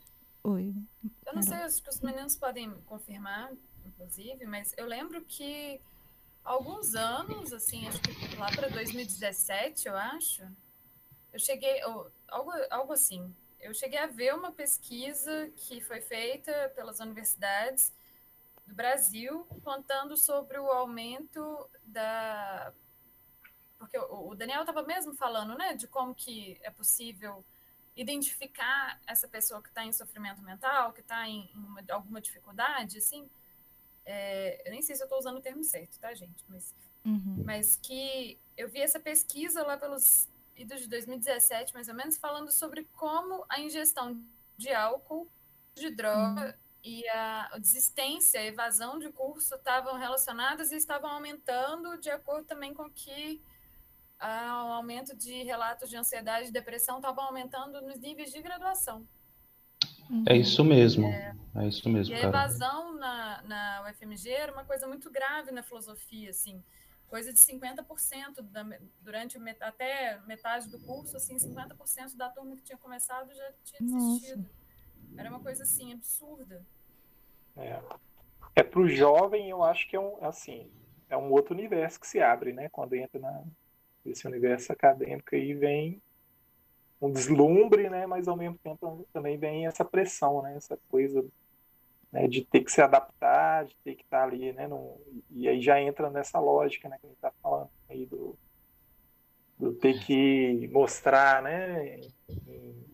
Oi. 0.44 0.74
Eu 1.24 1.34
não 1.34 1.42
sei, 1.42 1.58
acho 1.58 1.82
que 1.82 1.88
os 1.88 2.00
meninos 2.00 2.36
podem 2.36 2.70
confirmar, 2.82 3.52
inclusive, 3.84 4.44
mas 4.44 4.74
eu 4.76 4.86
lembro 4.86 5.24
que 5.24 5.80
alguns 6.44 6.94
anos, 6.94 7.52
assim, 7.52 7.86
acho 7.86 8.00
que 8.02 8.36
lá 8.36 8.50
para 8.50 8.68
2017, 8.68 9.86
eu 9.86 9.96
acho, 9.96 10.42
eu 11.32 11.38
cheguei, 11.38 11.84
ou, 11.84 12.10
algo, 12.28 12.50
algo 12.70 12.92
assim, 12.92 13.32
eu 13.60 13.72
cheguei 13.72 13.98
a 14.00 14.06
ver 14.06 14.34
uma 14.34 14.50
pesquisa 14.50 15.48
que 15.56 15.80
foi 15.80 16.00
feita 16.00 16.72
pelas 16.74 16.98
universidades 16.98 17.92
do 18.66 18.74
Brasil, 18.74 19.46
contando 19.62 20.16
sobre 20.16 20.58
o 20.58 20.66
aumento 20.66 21.70
da. 21.84 22.72
Porque 23.78 23.98
o 23.98 24.34
Daniel 24.34 24.60
estava 24.60 24.82
mesmo 24.82 25.14
falando, 25.14 25.56
né, 25.56 25.74
de 25.74 25.86
como 25.86 26.14
que 26.14 26.58
é 26.62 26.70
possível 26.70 27.44
identificar 27.96 29.00
essa 29.06 29.28
pessoa 29.28 29.62
que 29.62 29.68
está 29.68 29.84
em 29.84 29.92
sofrimento 29.92 30.42
mental, 30.42 30.92
que 30.92 31.00
está 31.00 31.28
em, 31.28 31.50
uma, 31.54 31.82
alguma 31.90 32.20
dificuldade, 32.20 32.98
assim. 32.98 33.28
É, 34.04 34.66
eu 34.66 34.72
nem 34.72 34.82
sei 34.82 34.96
se 34.96 35.02
eu 35.02 35.06
estou 35.06 35.18
usando 35.18 35.36
o 35.36 35.42
termo 35.42 35.62
certo, 35.62 35.98
tá, 35.98 36.12
gente? 36.14 36.44
Mas, 36.48 36.74
uhum. 37.04 37.42
mas 37.44 37.76
que 37.76 38.38
eu 38.56 38.68
vi 38.68 38.80
essa 38.80 38.98
pesquisa 38.98 39.62
lá 39.62 39.76
pelos 39.76 40.28
idos 40.56 40.80
de 40.80 40.88
2017, 40.88 41.74
mais 41.74 41.88
ou 41.88 41.94
menos, 41.94 42.16
falando 42.16 42.50
sobre 42.50 42.84
como 42.96 43.44
a 43.48 43.60
ingestão 43.60 44.22
de 44.56 44.72
álcool, 44.72 45.30
de 45.74 45.90
droga 45.90 46.46
uhum. 46.46 46.54
e 46.82 47.08
a 47.08 47.58
desistência, 47.58 48.40
a 48.40 48.44
evasão 48.44 48.98
de 48.98 49.10
curso 49.10 49.54
estavam 49.54 49.96
relacionadas 49.96 50.72
e 50.72 50.76
estavam 50.76 51.10
aumentando 51.10 51.98
de 51.98 52.10
acordo 52.10 52.46
também 52.46 52.74
com 52.74 52.90
que 52.90 53.40
ah, 54.22 54.66
o 54.68 54.72
aumento 54.74 55.16
de 55.16 55.42
relatos 55.42 55.90
de 55.90 55.96
ansiedade 55.96 56.48
e 56.48 56.52
depressão 56.52 56.96
estavam 56.96 57.24
aumentando 57.24 57.82
nos 57.82 57.98
níveis 57.98 58.30
de 58.30 58.40
graduação. 58.40 59.06
É 60.28 60.36
isso 60.36 60.62
mesmo. 60.62 61.08
É, 61.08 61.34
é 61.56 61.66
isso 61.66 61.88
mesmo. 61.88 62.14
E 62.14 62.18
a 62.18 62.28
evasão 62.28 62.94
na, 62.94 63.42
na 63.42 63.90
UFMG 63.90 64.30
era 64.30 64.52
uma 64.52 64.64
coisa 64.64 64.86
muito 64.86 65.10
grave 65.10 65.50
na 65.50 65.62
filosofia, 65.62 66.30
assim, 66.30 66.62
coisa 67.08 67.32
de 67.32 67.40
50% 67.40 68.42
da, 68.42 68.64
durante 69.00 69.38
até 69.60 70.20
metade 70.26 70.68
do 70.68 70.78
curso, 70.78 71.16
assim, 71.16 71.36
50% 71.36 72.16
da 72.16 72.28
turma 72.28 72.54
que 72.56 72.62
tinha 72.62 72.78
começado 72.78 73.34
já 73.34 73.52
tinha 73.64 73.80
desistido. 73.80 74.42
Nossa. 74.42 75.20
Era 75.20 75.30
uma 75.30 75.40
coisa 75.40 75.64
assim 75.64 75.92
absurda. 75.92 76.64
É. 77.56 77.80
É 78.54 78.62
para 78.62 78.80
o 78.80 78.88
jovem, 78.88 79.50
eu 79.50 79.64
acho 79.64 79.88
que 79.88 79.96
é 79.96 80.00
um 80.00 80.24
assim, 80.24 80.70
é 81.08 81.16
um 81.16 81.32
outro 81.32 81.54
universo 81.54 81.98
que 81.98 82.06
se 82.06 82.20
abre, 82.20 82.52
né? 82.52 82.68
Quando 82.68 82.94
entra 82.94 83.18
na, 83.18 83.42
nesse 84.04 84.26
universo 84.26 84.72
acadêmico 84.72 85.34
aí 85.34 85.54
vem 85.54 86.02
um 87.00 87.10
deslumbre, 87.10 87.90
né? 87.90 88.06
Mas 88.06 88.28
ao 88.28 88.36
mesmo 88.36 88.58
tempo 88.62 89.06
também 89.12 89.36
vem 89.36 89.66
essa 89.66 89.84
pressão, 89.84 90.42
né? 90.42 90.56
Essa 90.56 90.78
coisa 90.88 91.24
né, 92.12 92.28
de 92.28 92.44
ter 92.44 92.60
que 92.60 92.70
se 92.70 92.80
adaptar, 92.80 93.64
de 93.64 93.74
ter 93.82 93.94
que 93.94 94.02
estar 94.02 94.24
ali, 94.24 94.52
né? 94.52 94.68
No, 94.68 95.00
e 95.30 95.48
aí 95.48 95.60
já 95.60 95.80
entra 95.80 96.10
nessa 96.10 96.38
lógica, 96.38 96.88
né? 96.88 96.96
Que 97.00 97.06
a 97.06 97.08
gente 97.08 97.16
está 97.16 97.32
falando 97.42 97.70
aí 97.88 98.06
do, 98.06 98.38
do 99.58 99.72
ter 99.72 99.98
que 100.04 100.68
mostrar, 100.70 101.42
né? 101.42 101.98
Em, 102.46 102.86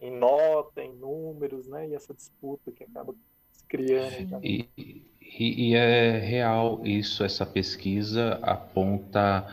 em, 0.00 0.10
nota, 0.10 0.82
em 0.82 0.92
números, 0.94 1.68
né? 1.68 1.88
E 1.88 1.94
essa 1.94 2.12
disputa 2.12 2.72
que 2.72 2.82
acaba 2.82 3.14
se 3.52 3.64
criando. 3.66 4.40
E, 4.42 4.68
e, 4.76 5.70
e, 5.70 5.74
é 5.76 6.18
real 6.18 6.84
isso, 6.84 7.22
essa 7.22 7.44
pesquisa 7.44 8.40
aponta 8.42 9.46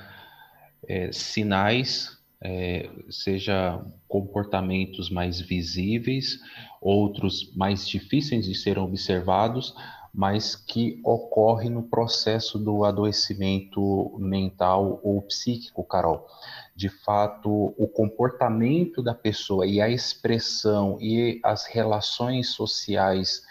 é, 0.92 1.10
sinais 1.14 2.20
é, 2.44 2.90
seja 3.10 3.82
comportamentos 4.10 5.10
mais 5.10 5.40
visíveis, 5.40 6.38
outros 6.82 7.56
mais 7.56 7.88
difíceis 7.88 8.46
de 8.46 8.54
serem 8.54 8.84
observados, 8.84 9.74
mas 10.14 10.54
que 10.54 11.00
ocorre 11.06 11.70
no 11.70 11.84
processo 11.84 12.60
do 12.60 12.84
adoecimento 12.84 14.18
mental 14.20 15.00
ou 15.02 15.22
psíquico, 15.22 15.82
Carol. 15.86 16.28
De 16.76 16.90
fato, 16.90 17.74
o 17.78 17.88
comportamento 17.88 19.02
da 19.02 19.14
pessoa 19.14 19.66
e 19.66 19.80
a 19.80 19.88
expressão 19.88 20.98
e 21.00 21.40
as 21.42 21.66
relações 21.68 22.50
sociais 22.50 23.44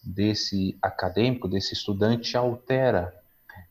desse 0.00 0.78
acadêmico, 0.80 1.48
desse 1.48 1.72
estudante, 1.72 2.36
altera 2.36 3.23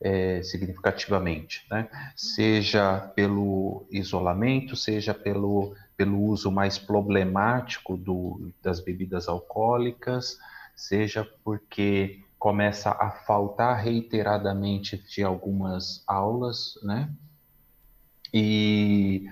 é, 0.04 0.44
significativamente, 0.44 1.66
né? 1.72 1.88
seja 2.14 3.00
pelo 3.16 3.88
isolamento, 3.90 4.76
seja 4.76 5.14
pelo, 5.14 5.74
pelo 5.96 6.22
uso 6.22 6.52
mais 6.52 6.78
problemático 6.78 7.96
do, 7.96 8.52
das 8.62 8.82
bebidas 8.82 9.30
alcoólicas, 9.30 10.38
seja 10.76 11.26
porque 11.44 12.20
começa 12.38 12.92
a 12.92 13.10
faltar 13.26 13.82
reiteradamente 13.82 14.98
de 14.98 15.24
algumas 15.24 16.04
aulas, 16.06 16.78
né? 16.84 17.10
E 18.34 19.26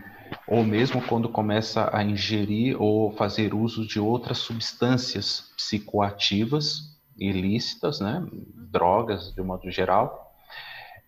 ou 0.47 0.63
mesmo 0.63 1.01
quando 1.01 1.27
começa 1.27 1.89
a 1.91 2.01
ingerir 2.03 2.81
ou 2.81 3.11
fazer 3.11 3.53
uso 3.53 3.85
de 3.85 3.99
outras 3.99 4.37
substâncias 4.37 5.51
psicoativas 5.57 6.97
ilícitas, 7.17 7.99
né? 7.99 8.25
Drogas 8.55 9.33
de 9.33 9.41
um 9.41 9.45
modo 9.45 9.69
geral, 9.69 10.20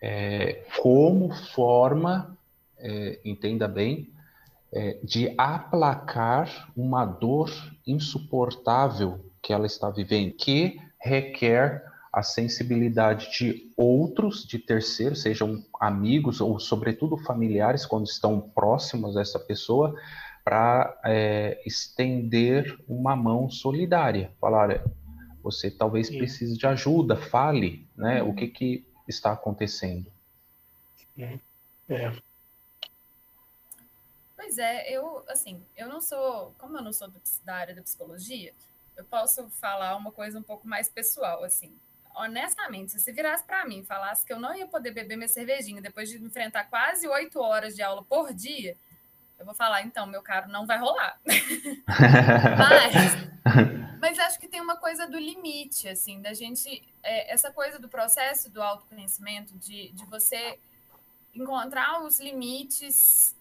é, 0.03 0.65
como 0.81 1.33
forma, 1.33 2.37
é, 2.77 3.21
entenda 3.23 3.69
bem, 3.69 4.11
é, 4.73 4.99
de 5.01 5.33
aplacar 5.37 6.69
uma 6.75 7.05
dor 7.05 7.49
insuportável 7.87 9.23
que 9.41 9.53
ela 9.53 9.65
está 9.65 9.89
vivendo, 9.89 10.33
que 10.33 10.77
requer 10.99 11.85
a 12.11 12.21
sensibilidade 12.21 13.31
de 13.31 13.71
outros, 13.77 14.45
de 14.45 14.59
terceiros, 14.59 15.21
sejam 15.21 15.63
amigos 15.79 16.41
ou, 16.41 16.59
sobretudo, 16.59 17.15
familiares, 17.17 17.85
quando 17.85 18.05
estão 18.05 18.41
próximos 18.41 19.15
dessa 19.15 19.39
pessoa, 19.39 19.95
para 20.43 20.99
é, 21.05 21.61
estender 21.65 22.77
uma 22.89 23.15
mão 23.15 23.49
solidária. 23.49 24.31
Falar, 24.39 24.83
você 25.41 25.71
talvez 25.71 26.09
precise 26.09 26.57
de 26.57 26.67
ajuda, 26.67 27.15
fale, 27.15 27.87
né? 27.95 28.21
O 28.21 28.33
que 28.33 28.47
que 28.47 28.92
está 29.07 29.31
acontecendo. 29.31 30.11
É. 31.17 31.39
é. 31.89 32.11
Pois 34.35 34.57
é, 34.57 34.89
eu, 34.91 35.23
assim, 35.29 35.63
eu 35.77 35.87
não 35.87 36.01
sou, 36.01 36.53
como 36.57 36.77
eu 36.77 36.81
não 36.81 36.91
sou 36.91 37.11
da 37.45 37.55
área 37.55 37.73
da 37.73 37.81
psicologia, 37.81 38.53
eu 38.95 39.05
posso 39.05 39.47
falar 39.49 39.95
uma 39.95 40.11
coisa 40.11 40.37
um 40.37 40.43
pouco 40.43 40.67
mais 40.67 40.89
pessoal, 40.89 41.43
assim. 41.43 41.73
Honestamente, 42.15 42.91
se 42.91 42.99
você 42.99 43.11
virasse 43.11 43.43
para 43.43 43.65
mim 43.65 43.79
e 43.79 43.85
falasse 43.85 44.25
que 44.25 44.31
eu 44.31 44.39
não 44.39 44.53
ia 44.55 44.67
poder 44.67 44.91
beber 44.91 45.15
minha 45.15 45.27
cervejinha 45.27 45.81
depois 45.81 46.09
de 46.09 46.23
enfrentar 46.23 46.65
quase 46.65 47.07
oito 47.07 47.39
horas 47.39 47.75
de 47.75 47.81
aula 47.81 48.03
por 48.03 48.33
dia, 48.33 48.77
eu 49.43 49.45
vou 49.45 49.53
falar, 49.53 49.83
então, 49.83 50.05
meu 50.05 50.21
caro, 50.21 50.49
não 50.49 50.65
vai 50.65 50.79
rolar. 50.79 51.19
Mas 52.57 53.33
mas 54.03 54.19
acho 54.19 54.37
que 54.37 54.49
tem 54.49 54.59
uma 54.59 54.75
coisa 54.75 55.07
do 55.07 55.17
limite, 55.17 55.87
assim, 55.87 56.21
da 56.21 56.33
gente. 56.33 56.83
É, 57.01 57.31
essa 57.31 57.49
coisa 57.49 57.79
do 57.79 57.87
processo 57.87 58.51
do 58.51 58.61
autoconhecimento, 58.61 59.57
de, 59.57 59.91
de 59.91 60.05
você 60.07 60.59
encontrar 61.33 62.03
os 62.03 62.19
limites 62.19 63.33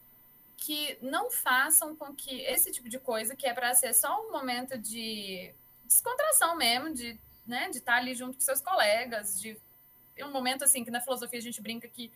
que 0.56 0.96
não 1.02 1.32
façam 1.32 1.96
com 1.96 2.14
que 2.14 2.42
esse 2.42 2.70
tipo 2.70 2.88
de 2.88 3.00
coisa, 3.00 3.34
que 3.34 3.44
é 3.44 3.52
para 3.52 3.74
ser 3.74 3.92
só 3.92 4.24
um 4.24 4.30
momento 4.30 4.78
de 4.78 5.52
descontração 5.84 6.56
mesmo, 6.56 6.94
de 6.94 7.18
né, 7.44 7.68
de 7.70 7.78
estar 7.78 7.96
ali 7.96 8.14
junto 8.14 8.34
com 8.34 8.40
seus 8.40 8.60
colegas, 8.60 9.40
de 9.40 9.58
um 10.20 10.30
momento 10.30 10.62
assim 10.62 10.84
que 10.84 10.92
na 10.92 11.00
filosofia 11.00 11.40
a 11.40 11.42
gente 11.42 11.60
brinca 11.60 11.88
que 11.88 12.12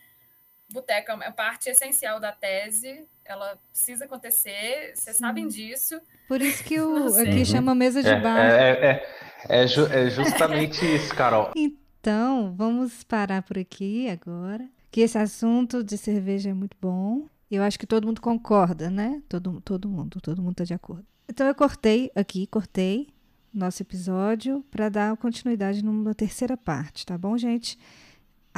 boteca 0.71 1.19
é 1.23 1.31
parte 1.31 1.69
essencial 1.69 2.19
da 2.21 2.33
tese, 2.33 3.07
ela 3.25 3.59
precisa 3.71 4.05
acontecer, 4.05 4.93
vocês 4.95 5.17
Sim. 5.17 5.25
sabem 5.25 5.49
disso. 5.49 6.01
Por 6.29 6.41
isso 6.41 6.63
que 6.65 6.81
o 6.81 7.15
aqui 7.15 7.45
chama 7.45 7.75
mesa 7.75 8.03
de 8.03 8.09
é, 8.09 8.21
bar. 8.21 8.41
É, 8.41 8.71
é, 8.71 9.63
é, 9.63 9.67
ju 9.67 9.87
é 9.87 10.11
justamente 10.11 10.85
isso, 10.95 11.15
Carol. 11.15 11.53
Então, 11.57 12.55
vamos 12.57 13.05
parar 13.05 13.43
por 13.43 13.59
aqui 13.59 14.09
agora. 14.09 14.69
Que 14.91 15.03
esse 15.03 15.19
assunto 15.19 15.85
de 15.85 15.99
cerveja 15.99 16.51
é 16.51 16.55
muito 16.55 16.77
bom. 16.81 17.27
Eu 17.51 17.63
acho 17.63 17.79
que 17.79 17.87
todo 17.87 18.07
mundo 18.07 18.21
concorda, 18.21 18.89
né? 18.89 19.23
Todo, 19.29 19.61
todo 19.61 19.89
mundo, 19.89 20.21
todo 20.21 20.43
mundo 20.43 20.53
está 20.53 20.65
de 20.65 20.75
acordo. 20.75 21.05
Então 21.29 21.47
eu 21.47 21.55
cortei 21.55 22.11
aqui, 22.15 22.47
cortei 22.47 23.09
nosso 23.53 23.83
episódio 23.83 24.65
para 24.71 24.89
dar 24.89 25.17
continuidade 25.17 25.85
numa 25.85 26.15
terceira 26.15 26.57
parte, 26.57 27.07
tá 27.07 27.17
bom, 27.17 27.37
gente? 27.39 27.79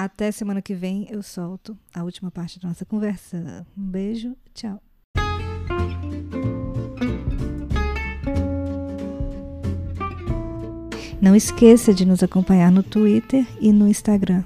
Até 0.01 0.31
semana 0.31 0.63
que 0.63 0.77
vem 0.77 1.09
eu 1.11 1.21
solto 1.25 1.77
a 1.93 2.05
última 2.05 2.31
parte 2.31 2.61
da 2.61 2.69
nossa 2.69 2.85
conversa. 2.85 3.67
Um 3.77 3.83
beijo, 3.83 4.37
tchau. 4.55 4.81
Não 11.21 11.35
esqueça 11.35 11.93
de 11.93 12.05
nos 12.05 12.23
acompanhar 12.23 12.71
no 12.71 12.85
Twitter 12.85 13.45
e 13.61 13.73
no 13.73 13.89
Instagram. 13.89 14.45